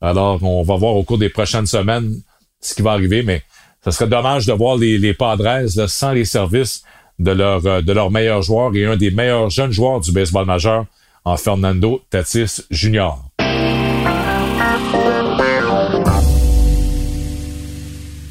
Alors, 0.01 0.43
on 0.43 0.63
va 0.63 0.75
voir 0.75 0.95
au 0.95 1.03
cours 1.03 1.17
des 1.17 1.29
prochaines 1.29 1.67
semaines 1.67 2.21
ce 2.59 2.73
qui 2.73 2.81
va 2.81 2.91
arriver, 2.91 3.23
mais 3.23 3.43
ce 3.85 3.91
serait 3.91 4.07
dommage 4.07 4.45
de 4.45 4.53
voir 4.53 4.75
les, 4.75 4.97
les 4.97 5.13
Padres 5.13 5.67
sans 5.87 6.11
les 6.11 6.25
services 6.25 6.83
de 7.19 7.31
leur, 7.31 7.65
euh, 7.65 7.81
de 7.81 7.91
leur 7.91 8.11
meilleur 8.11 8.41
joueur 8.41 8.75
et 8.75 8.85
un 8.85 8.95
des 8.95 9.11
meilleurs 9.11 9.49
jeunes 9.49 9.71
joueurs 9.71 9.99
du 9.99 10.11
baseball 10.11 10.45
majeur 10.45 10.85
en 11.25 11.37
Fernando 11.37 12.01
Tatis 12.09 12.61
Jr. 12.71 13.11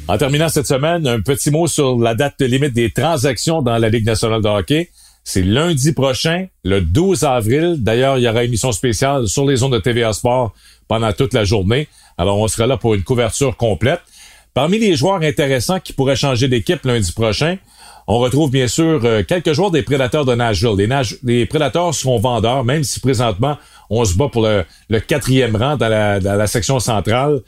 En 0.09 0.17
terminant 0.17 0.47
cette 0.47 0.67
semaine, 0.67 1.05
un 1.05 1.19
petit 1.19 1.51
mot 1.51 1.67
sur 1.67 1.99
la 1.99 2.15
date 2.15 2.39
limite 2.39 2.73
des 2.73 2.89
transactions 2.89 3.61
dans 3.61 3.77
la 3.77 3.89
Ligue 3.89 4.05
nationale 4.05 4.41
de 4.41 4.47
hockey. 4.47 4.89
C'est 5.25 5.41
lundi 5.41 5.91
prochain, 5.91 6.47
le 6.63 6.79
12 6.79 7.25
avril. 7.25 7.75
D'ailleurs, 7.79 8.17
il 8.17 8.23
y 8.23 8.29
aura 8.29 8.45
émission 8.45 8.71
spéciale 8.71 9.27
sur 9.27 9.45
les 9.45 9.57
zones 9.57 9.71
de 9.71 9.79
TVA 9.79 10.13
Sport 10.13 10.53
pendant 10.87 11.11
toute 11.11 11.33
la 11.33 11.43
journée. 11.43 11.89
Alors, 12.17 12.39
on 12.39 12.47
sera 12.47 12.65
là 12.67 12.77
pour 12.77 12.95
une 12.95 13.03
couverture 13.03 13.57
complète. 13.57 13.99
Parmi 14.53 14.79
les 14.79 14.95
joueurs 14.95 15.21
intéressants 15.21 15.81
qui 15.81 15.91
pourraient 15.91 16.15
changer 16.15 16.47
d'équipe 16.47 16.85
lundi 16.85 17.11
prochain, 17.11 17.57
on 18.07 18.19
retrouve 18.19 18.49
bien 18.49 18.67
sûr 18.67 19.01
euh, 19.03 19.21
quelques 19.23 19.51
joueurs 19.51 19.71
des 19.71 19.83
Prédateurs 19.83 20.23
de 20.23 20.33
Nashville. 20.33 20.75
Les, 20.77 20.87
les 21.23 21.45
Prédateurs 21.45 21.93
seront 21.93 22.19
vendeurs, 22.19 22.63
même 22.63 22.83
si 22.83 23.01
présentement 23.01 23.57
on 23.89 24.05
se 24.05 24.15
bat 24.15 24.29
pour 24.29 24.47
le, 24.47 24.99
quatrième 24.99 25.55
rang 25.55 25.75
dans 25.75 25.89
la, 25.89 26.47
section 26.47 26.79
centrale. 26.79 27.41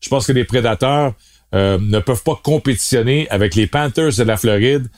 Je 0.00 0.08
pense 0.08 0.26
que 0.26 0.32
les 0.32 0.44
Prédateurs 0.44 1.12
euh, 1.54 1.78
ne 1.78 1.98
peuvent 1.98 2.22
pas 2.22 2.38
compétitionner 2.42 3.28
avec 3.28 3.54
les 3.54 3.66
Panthers 3.66 4.12
de 4.16 4.22
la 4.22 4.38
Floride, 4.38 4.88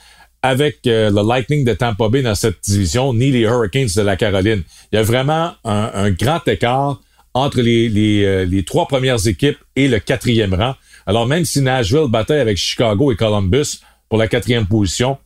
avec 0.43 0.87
euh, 0.87 1.11
le 1.11 1.27
Lightning 1.27 1.65
de 1.65 1.73
Tampa 1.73 2.09
Bay 2.09 2.23
dans 2.23 2.37
cette 2.37 2.59
division, 2.65 3.13
ni 3.13 3.33
les 3.33 3.41
Hurricanes 3.41 3.89
de 3.97 4.03
la 4.03 4.17
Caroline. 4.17 4.63
Il 4.93 4.97
y 4.97 4.99
a 4.99 5.03
vraiment 5.03 5.53
un, 5.65 6.11
grand 6.13 6.47
écart 6.47 7.01
entre 7.35 7.61
les, 7.61 7.89
les, 7.89 8.63
trois 8.65 8.87
premières 8.87 9.27
équipes 9.27 9.59
et 9.75 9.89
le 9.89 9.99
quatrième 9.99 10.55
rang. 10.55 10.75
Alors 11.07 11.27
même 11.27 11.45
si 11.45 11.61
Nashville 11.61 12.09
bataille 12.09 12.41
avec 12.41 12.57
Chicago 12.57 13.11
et 13.11 13.17
Columbus, 13.17 13.81
pour 14.09 14.19
la 14.19 14.29
quatrième 14.29 14.67
position. 14.67 15.19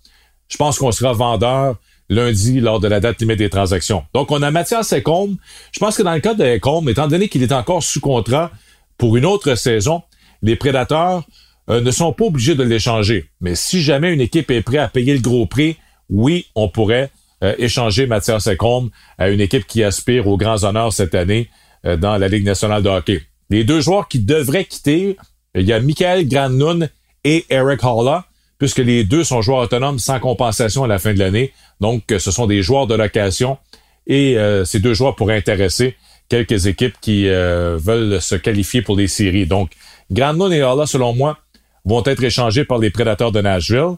Je 0.49 0.57
pense 0.57 0.79
qu'on 0.79 0.93
sera 0.93 1.13
vendeur 1.13 1.77
lundi 2.09 2.61
lors 2.61 2.81
de 2.81 2.89
la 2.89 3.01
date 3.01 3.21
limite 3.21 3.39
des 3.39 3.51
transactions. 3.51 4.05
Donc, 4.15 4.31
on 4.31 4.43
a 4.43 4.51
Mathias 4.51 4.93
Ecombe. 4.93 5.37
Je 5.73 5.79
pense 5.79 5.97
que 5.97 6.03
dans 6.03 6.13
le 6.13 6.21
cas 6.21 6.35
de 6.35 6.45
Ecombe, 6.45 6.89
étant 6.89 7.09
donné 7.09 7.29
qu'il 7.29 7.43
est 7.43 7.53
encore 7.53 7.83
sous 7.83 8.01
contrat 8.01 8.51
pour 8.99 9.17
une 9.17 9.25
autre 9.25 9.55
saison, 9.55 10.03
les 10.43 10.57
prédateurs 10.57 11.25
euh, 11.71 11.81
ne 11.81 11.91
sont 11.91 12.13
pas 12.13 12.27
obligés 12.27 12.55
de 12.55 12.63
l'échanger. 12.63 13.31
Mais 13.41 13.55
si 13.55 13.83
jamais 13.83 14.13
une 14.13 14.21
équipe 14.21 14.51
est 14.51 14.63
prête 14.63 14.81
à 14.81 14.89
payer 14.89 15.15
le 15.15 15.21
gros 15.21 15.47
prix, 15.47 15.77
oui, 16.11 16.47
on 16.55 16.69
pourrait 16.69 17.11
euh, 17.43 17.55
échanger 17.59 18.07
Mathias 18.07 18.47
Ecombe 18.49 18.91
à 19.17 19.31
une 19.31 19.41
équipe 19.41 19.67
qui 19.67 19.83
aspire 19.83 20.27
aux 20.27 20.37
grands 20.37 20.65
honneurs 20.65 20.93
cette 20.93 21.15
année 21.15 21.49
euh, 21.87 21.97
dans 21.97 22.19
la 22.19 22.29
Ligue 22.29 22.45
nationale 22.45 22.83
de 22.83 22.89
hockey. 22.89 23.23
Les 23.49 23.65
deux 23.65 23.81
joueurs 23.81 24.09
qui 24.09 24.19
devraient 24.19 24.65
quitter, 24.65 25.17
il 25.55 25.67
y 25.67 25.73
a 25.73 25.81
Michael 25.81 26.29
Granlund 26.29 26.91
et 27.25 27.45
Eric 27.51 27.81
Halla 27.85 28.27
puisque 28.63 28.79
les 28.79 29.03
deux 29.03 29.25
sont 29.25 29.43
joueurs 29.43 29.59
autonomes 29.59 29.99
sans 29.99 30.21
compensation 30.21 30.85
à 30.85 30.87
la 30.87 31.01
fin 31.01 31.13
de 31.13 31.19
l'année. 31.19 31.53
Donc, 31.81 32.05
ce 32.17 32.31
sont 32.31 32.47
des 32.47 32.63
joueurs 32.63 32.87
de 32.87 32.95
location 32.95 33.59
et 34.07 34.39
euh, 34.39 34.65
ces 34.65 34.79
deux 34.79 34.95
joueurs 34.95 35.17
pourraient 35.17 35.37
intéresser 35.37 35.97
quelques 36.29 36.67
équipes 36.67 36.95
qui 37.01 37.29
euh, 37.29 37.77
veulent 37.77 38.23
se 38.23 38.37
qualifier 38.37 38.81
pour 38.81 38.97
les 38.97 39.09
séries. 39.09 39.47
Donc, 39.47 39.73
Grandmont 40.13 40.53
et 40.53 40.61
Halla, 40.61 40.87
selon 40.87 41.13
moi, 41.13 41.39
vont 41.85 42.05
être 42.05 42.23
échangés 42.23 42.65
par 42.65 42.79
les 42.79 42.91
Prédateurs 42.91 43.33
de 43.33 43.41
Nashville. 43.41 43.97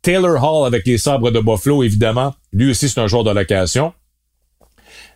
Taylor 0.00 0.42
Hall 0.42 0.66
avec 0.66 0.86
les 0.86 0.96
Sabres 0.96 1.30
de 1.30 1.40
Buffalo, 1.40 1.82
évidemment, 1.82 2.34
lui 2.54 2.70
aussi 2.70 2.88
c'est 2.88 3.00
un 3.00 3.08
joueur 3.08 3.24
de 3.24 3.32
location. 3.32 3.92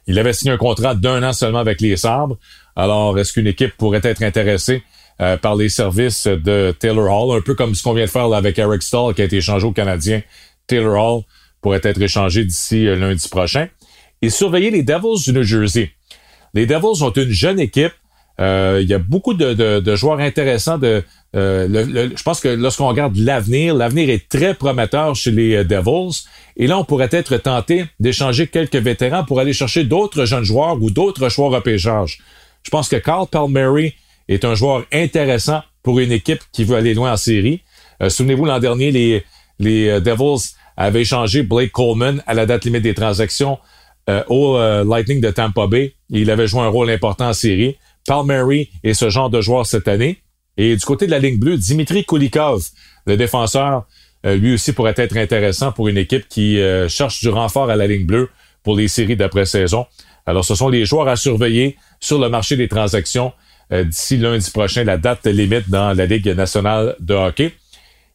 Il 0.06 0.18
avait 0.18 0.34
signé 0.34 0.52
un 0.52 0.58
contrat 0.58 0.94
d'un 0.94 1.22
an 1.22 1.32
seulement 1.32 1.60
avec 1.60 1.80
les 1.80 1.96
Sabres. 1.96 2.36
Alors, 2.76 3.18
est-ce 3.18 3.32
qu'une 3.32 3.46
équipe 3.46 3.74
pourrait 3.78 4.02
être 4.02 4.22
intéressée 4.22 4.82
euh, 5.22 5.36
par 5.36 5.54
les 5.54 5.68
services 5.68 6.26
de 6.26 6.74
Taylor 6.78 7.08
Hall, 7.08 7.38
un 7.38 7.40
peu 7.40 7.54
comme 7.54 7.76
ce 7.76 7.82
qu'on 7.84 7.92
vient 7.92 8.06
de 8.06 8.10
faire 8.10 8.32
avec 8.32 8.58
Eric 8.58 8.82
Stahl 8.82 9.14
qui 9.14 9.22
a 9.22 9.24
été 9.24 9.36
échangé 9.36 9.64
au 9.64 9.72
Canadien. 9.72 10.20
Taylor 10.66 10.96
Hall 10.96 11.22
pourrait 11.60 11.80
être 11.84 12.02
échangé 12.02 12.44
d'ici 12.44 12.88
euh, 12.88 12.96
lundi 12.96 13.28
prochain. 13.28 13.68
Et 14.20 14.30
surveiller 14.30 14.72
les 14.72 14.82
Devils 14.82 15.22
du 15.24 15.32
New 15.32 15.44
Jersey. 15.44 15.92
Les 16.54 16.66
Devils 16.66 17.04
ont 17.04 17.12
une 17.12 17.30
jeune 17.30 17.60
équipe 17.60 17.92
Euh, 18.40 18.80
il 18.82 18.88
y 18.88 18.94
a 18.94 18.98
beaucoup 18.98 19.34
de, 19.34 19.94
joueurs 19.94 20.18
intéressants. 20.18 20.78
De, 20.78 21.04
je 21.34 22.22
pense 22.22 22.40
que 22.40 22.48
lorsqu'on 22.48 22.88
regarde 22.88 23.16
l'avenir, 23.16 23.74
l'avenir 23.74 24.08
est 24.10 24.28
très 24.28 24.54
prometteur 24.54 25.14
chez 25.14 25.30
les 25.30 25.64
Devils. 25.64 26.24
Et 26.56 26.66
là, 26.66 26.78
on 26.78 26.84
pourrait 26.84 27.10
être 27.12 27.36
tenté 27.36 27.84
d'échanger 28.00 28.46
quelques 28.46 28.76
vétérans 28.76 29.24
pour 29.24 29.38
aller 29.38 29.52
chercher 29.52 29.84
d'autres 29.84 30.24
jeunes 30.24 30.44
joueurs 30.44 30.82
ou 30.82 30.90
d'autres 30.90 31.28
choix 31.28 31.50
repêchage. 31.50 32.18
Je 32.62 32.70
pense 32.70 32.88
que 32.88 32.96
Carl 32.96 33.26
Palmieri 33.28 33.94
est 34.28 34.44
un 34.44 34.54
joueur 34.54 34.84
intéressant 34.92 35.62
pour 35.82 35.98
une 35.98 36.12
équipe 36.12 36.40
qui 36.52 36.64
veut 36.64 36.76
aller 36.76 36.94
loin 36.94 37.12
en 37.12 37.16
série. 37.16 37.62
Souvenez-vous, 38.08 38.44
l'an 38.44 38.58
dernier, 38.58 38.90
les, 38.90 39.24
les 39.58 40.00
Devils 40.00 40.54
avaient 40.76 41.02
échangé 41.02 41.42
Blake 41.42 41.72
Coleman 41.72 42.22
à 42.26 42.34
la 42.34 42.46
date 42.46 42.64
limite 42.64 42.82
des 42.82 42.94
transactions 42.94 43.58
au 44.28 44.58
Lightning 44.84 45.20
de 45.20 45.30
Tampa 45.30 45.66
Bay. 45.66 45.94
Il 46.10 46.30
avait 46.30 46.46
joué 46.46 46.60
un 46.60 46.68
rôle 46.68 46.90
important 46.90 47.28
en 47.28 47.32
série. 47.32 47.76
Palmieri 48.06 48.70
est 48.82 48.94
ce 48.94 49.08
genre 49.10 49.30
de 49.30 49.40
joueur 49.40 49.66
cette 49.66 49.88
année. 49.88 50.22
Et 50.56 50.76
du 50.76 50.84
côté 50.84 51.06
de 51.06 51.10
la 51.10 51.18
ligne 51.18 51.38
bleue, 51.38 51.56
Dimitri 51.56 52.04
Kulikov, 52.04 52.62
le 53.06 53.16
défenseur, 53.16 53.86
euh, 54.26 54.36
lui 54.36 54.54
aussi 54.54 54.72
pourrait 54.72 54.94
être 54.96 55.16
intéressant 55.16 55.72
pour 55.72 55.88
une 55.88 55.96
équipe 55.96 56.28
qui 56.28 56.60
euh, 56.60 56.88
cherche 56.88 57.20
du 57.20 57.28
renfort 57.28 57.70
à 57.70 57.76
la 57.76 57.86
ligne 57.86 58.06
bleue 58.06 58.30
pour 58.62 58.76
les 58.76 58.88
séries 58.88 59.16
d'après-saison. 59.16 59.86
Alors, 60.26 60.44
ce 60.44 60.54
sont 60.54 60.68
les 60.68 60.84
joueurs 60.84 61.08
à 61.08 61.16
surveiller 61.16 61.76
sur 61.98 62.20
le 62.20 62.28
marché 62.28 62.56
des 62.56 62.68
transactions 62.68 63.28
euh, 63.28 63.32
d'ici 63.72 64.16
lundi 64.18 64.50
prochain, 64.50 64.84
la 64.84 64.98
date 64.98 65.26
limite 65.26 65.70
dans 65.70 65.92
la 65.92 66.06
Ligue 66.06 66.28
nationale 66.28 66.96
de 67.00 67.14
hockey. 67.14 67.52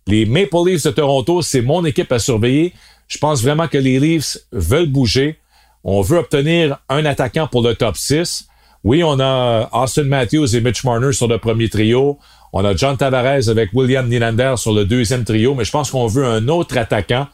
Les 0.07 0.25
Maple 0.25 0.65
Leafs 0.65 0.83
de 0.83 0.91
Toronto, 0.91 1.41
c'est 1.41 1.61
mon 1.61 1.83
équipe 1.83 2.11
à 2.11 2.19
surveiller. 2.19 2.73
Je 3.07 3.17
pense 3.17 3.41
vraiment 3.41 3.67
que 3.67 3.77
les 3.77 3.99
Leafs 3.99 4.37
veulent 4.51 4.87
bouger. 4.87 5.37
On 5.83 6.01
veut 6.01 6.19
obtenir 6.19 6.77
un 6.89 7.05
attaquant 7.05 7.47
pour 7.47 7.61
le 7.61 7.75
top 7.75 7.97
6. 7.97 8.47
Oui, 8.83 9.03
on 9.03 9.19
a 9.19 9.69
Austin 9.73 10.03
Matthews 10.03 10.55
et 10.55 10.61
Mitch 10.61 10.83
Marner 10.83 11.11
sur 11.11 11.27
le 11.27 11.37
premier 11.37 11.69
trio. 11.69 12.19
On 12.53 12.63
a 12.63 12.75
John 12.75 12.95
Tavares 12.95 13.49
avec 13.49 13.71
William 13.73 14.07
Nylander 14.07 14.53
sur 14.57 14.73
le 14.73 14.85
deuxième 14.85 15.23
trio, 15.23 15.55
mais 15.55 15.65
je 15.65 15.71
pense 15.71 15.91
qu'on 15.91 16.07
veut 16.07 16.25
un 16.25 16.47
autre 16.47 16.77
attaquant 16.77 17.27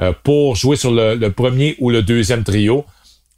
euh, 0.00 0.12
pour 0.22 0.56
jouer 0.56 0.76
sur 0.76 0.90
le, 0.92 1.28
premier 1.28 1.76
ou 1.78 1.90
le 1.90 2.02
deuxième 2.02 2.44
trio. 2.44 2.84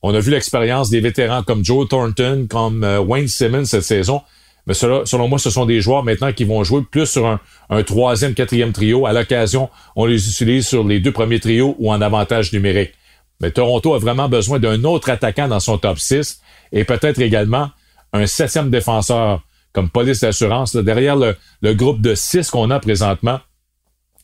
On 0.03 0.15
a 0.15 0.21
vu 0.21 0.31
l'expérience 0.31 0.91
des 0.91 1.01
vétérans 1.01 1.43
comme 1.43 1.65
Joe 1.65 1.89
Thornton, 1.89 2.47
comme 2.49 2.85
euh, 2.85 3.01
Wayne 3.01 3.29
Simmons 3.29 3.65
cette 3.65 3.83
saison. 3.83 4.23
Mais 4.67 4.75
selon 4.75 5.29
moi, 5.29 5.39
ce 5.39 5.49
sont 5.49 5.65
des 5.65 5.81
joueurs 5.81 6.03
maintenant 6.03 6.33
qui 6.33 6.45
vont 6.45 6.65
jouer 6.65 6.83
plus 6.91 7.07
sur 7.07 7.27
un, 7.71 7.83
troisième, 7.85 8.35
quatrième 8.35 8.73
trio. 8.73 9.07
À 9.07 9.13
l'occasion, 9.13 9.71
on 9.95 10.07
les 10.07 10.29
utilise 10.29 10.67
sur 10.67 10.83
les 10.83 10.99
deux 10.99 11.13
premiers 11.13 11.39
trios 11.39 11.77
ou 11.79 11.93
en 11.93 12.01
avantage 12.01 12.53
numérique. 12.53 12.93
Mais 13.41 13.53
Toronto 13.53 13.95
a 13.95 13.99
vraiment 13.99 14.29
besoin 14.29 14.59
d'un 14.59 14.83
autre 14.83 15.11
attaquant 15.11 15.47
dans 15.47 15.61
son 15.61 15.79
top 15.79 16.01
6 16.01 16.41
et 16.73 16.85
peut-être 16.85 17.21
également 17.21 17.71
un 18.13 18.27
septième 18.27 18.71
défenseur 18.71 19.43
comme 19.73 19.91
police 19.91 20.21
d'assurance 20.21 20.75
derrière 20.75 21.17
le, 21.17 21.75
groupe 21.75 22.01
de 22.01 22.15
six 22.15 22.51
qu'on 22.51 22.71
a 22.71 22.81
présentement. 22.81 23.41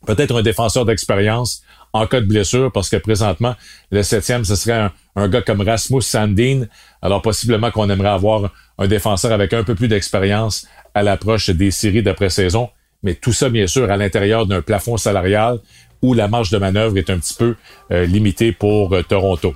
Peut-être 0.07 0.37
un 0.37 0.43
défenseur 0.43 0.85
d'expérience 0.87 1.63
en 1.93 2.07
cas 2.07 2.21
de 2.21 2.27
blessure, 2.27 2.73
parce 2.73 2.89
que 2.89 2.97
présentement, 2.97 3.55
le 3.91 4.03
septième, 4.03 4.45
ce 4.45 4.57
serait 4.57 4.73
un, 4.79 4.93
gars 5.17 5.43
comme 5.43 5.61
Rasmus 5.61 6.03
Sandin. 6.03 6.65
Alors 7.01 7.23
possiblement 7.23 7.71
qu'on 7.71 7.89
aimerait 7.91 8.09
avoir 8.09 8.51
un 8.79 8.87
défenseur 8.87 9.33
avec 9.33 9.53
un 9.53 9.65
peu 9.65 9.75
plus 9.75 9.89
d'expérience 9.89 10.67
à 10.95 11.03
l'approche 11.03 11.51
des 11.51 11.71
séries 11.71 12.03
d'après-saison. 12.03 12.69
Mais 13.03 13.15
tout 13.15 13.33
ça, 13.33 13.49
bien 13.49 13.67
sûr, 13.67 13.91
à 13.91 13.97
l'intérieur 13.97 14.47
d'un 14.47 14.63
plafond 14.63 14.97
salarial 14.97 15.59
où 16.03 16.15
la 16.15 16.29
marge 16.29 16.51
de 16.51 16.59
manœuvre 16.59 16.99
est 16.99 17.11
un 17.11 17.19
petit 17.19 17.35
peu 17.35 17.55
euh, 17.93 18.07
limitée 18.07 18.53
pour 18.53 18.93
euh, 18.93 19.03
Toronto. 19.03 19.55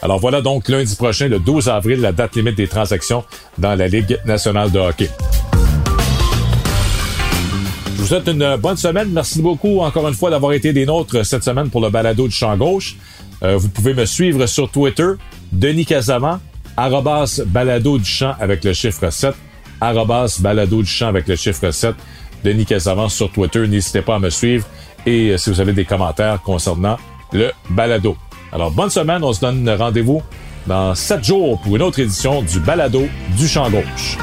Alors 0.00 0.20
voilà 0.20 0.40
donc 0.40 0.68
lundi 0.68 0.94
prochain, 0.94 1.26
le 1.28 1.40
12 1.40 1.68
avril, 1.68 2.00
la 2.00 2.12
date 2.12 2.36
limite 2.36 2.56
des 2.56 2.68
transactions 2.68 3.24
dans 3.58 3.74
la 3.74 3.88
Ligue 3.88 4.18
nationale 4.24 4.70
de 4.70 4.78
hockey. 4.78 5.10
Je 7.96 8.02
vous 8.02 8.06
souhaite 8.06 8.28
une 8.28 8.56
bonne 8.56 8.76
semaine. 8.76 9.08
Merci 9.10 9.42
beaucoup 9.42 9.80
encore 9.80 10.06
une 10.06 10.14
fois 10.14 10.30
d'avoir 10.30 10.52
été 10.52 10.72
des 10.72 10.86
nôtres 10.86 11.26
cette 11.26 11.42
semaine 11.42 11.68
pour 11.68 11.80
le 11.80 11.90
balado 11.90 12.28
du 12.28 12.34
champ 12.34 12.56
gauche. 12.56 12.96
Euh, 13.42 13.56
vous 13.56 13.68
pouvez 13.68 13.94
me 13.94 14.04
suivre 14.04 14.46
sur 14.46 14.70
Twitter, 14.70 15.12
Denis 15.52 15.86
Casavant, 15.86 16.40
arrobas 16.76 17.40
balado 17.46 17.98
du 17.98 18.04
champ 18.04 18.34
avec 18.40 18.64
le 18.64 18.72
chiffre 18.72 19.10
7, 19.10 19.34
arrobas 19.80 20.38
balado 20.40 20.82
du 20.82 20.88
champ 20.88 21.08
avec 21.08 21.28
le 21.28 21.36
chiffre 21.36 21.70
7, 21.70 21.94
Denis 22.44 22.66
Casavant 22.66 23.08
sur 23.08 23.30
Twitter. 23.30 23.66
N'hésitez 23.66 24.02
pas 24.02 24.16
à 24.16 24.18
me 24.18 24.30
suivre 24.30 24.66
et 25.06 25.30
euh, 25.30 25.38
si 25.38 25.50
vous 25.50 25.60
avez 25.60 25.72
des 25.72 25.84
commentaires 25.84 26.40
concernant 26.42 26.96
le 27.32 27.50
balado. 27.70 28.16
Alors, 28.52 28.70
bonne 28.70 28.90
semaine. 28.90 29.22
On 29.22 29.32
se 29.32 29.40
donne 29.40 29.68
rendez-vous 29.68 30.22
dans 30.66 30.94
sept 30.94 31.24
jours 31.24 31.60
pour 31.60 31.76
une 31.76 31.82
autre 31.82 32.00
édition 32.00 32.42
du 32.42 32.60
balado 32.60 33.06
du 33.36 33.46
champ 33.46 33.70
gauche. 33.70 34.18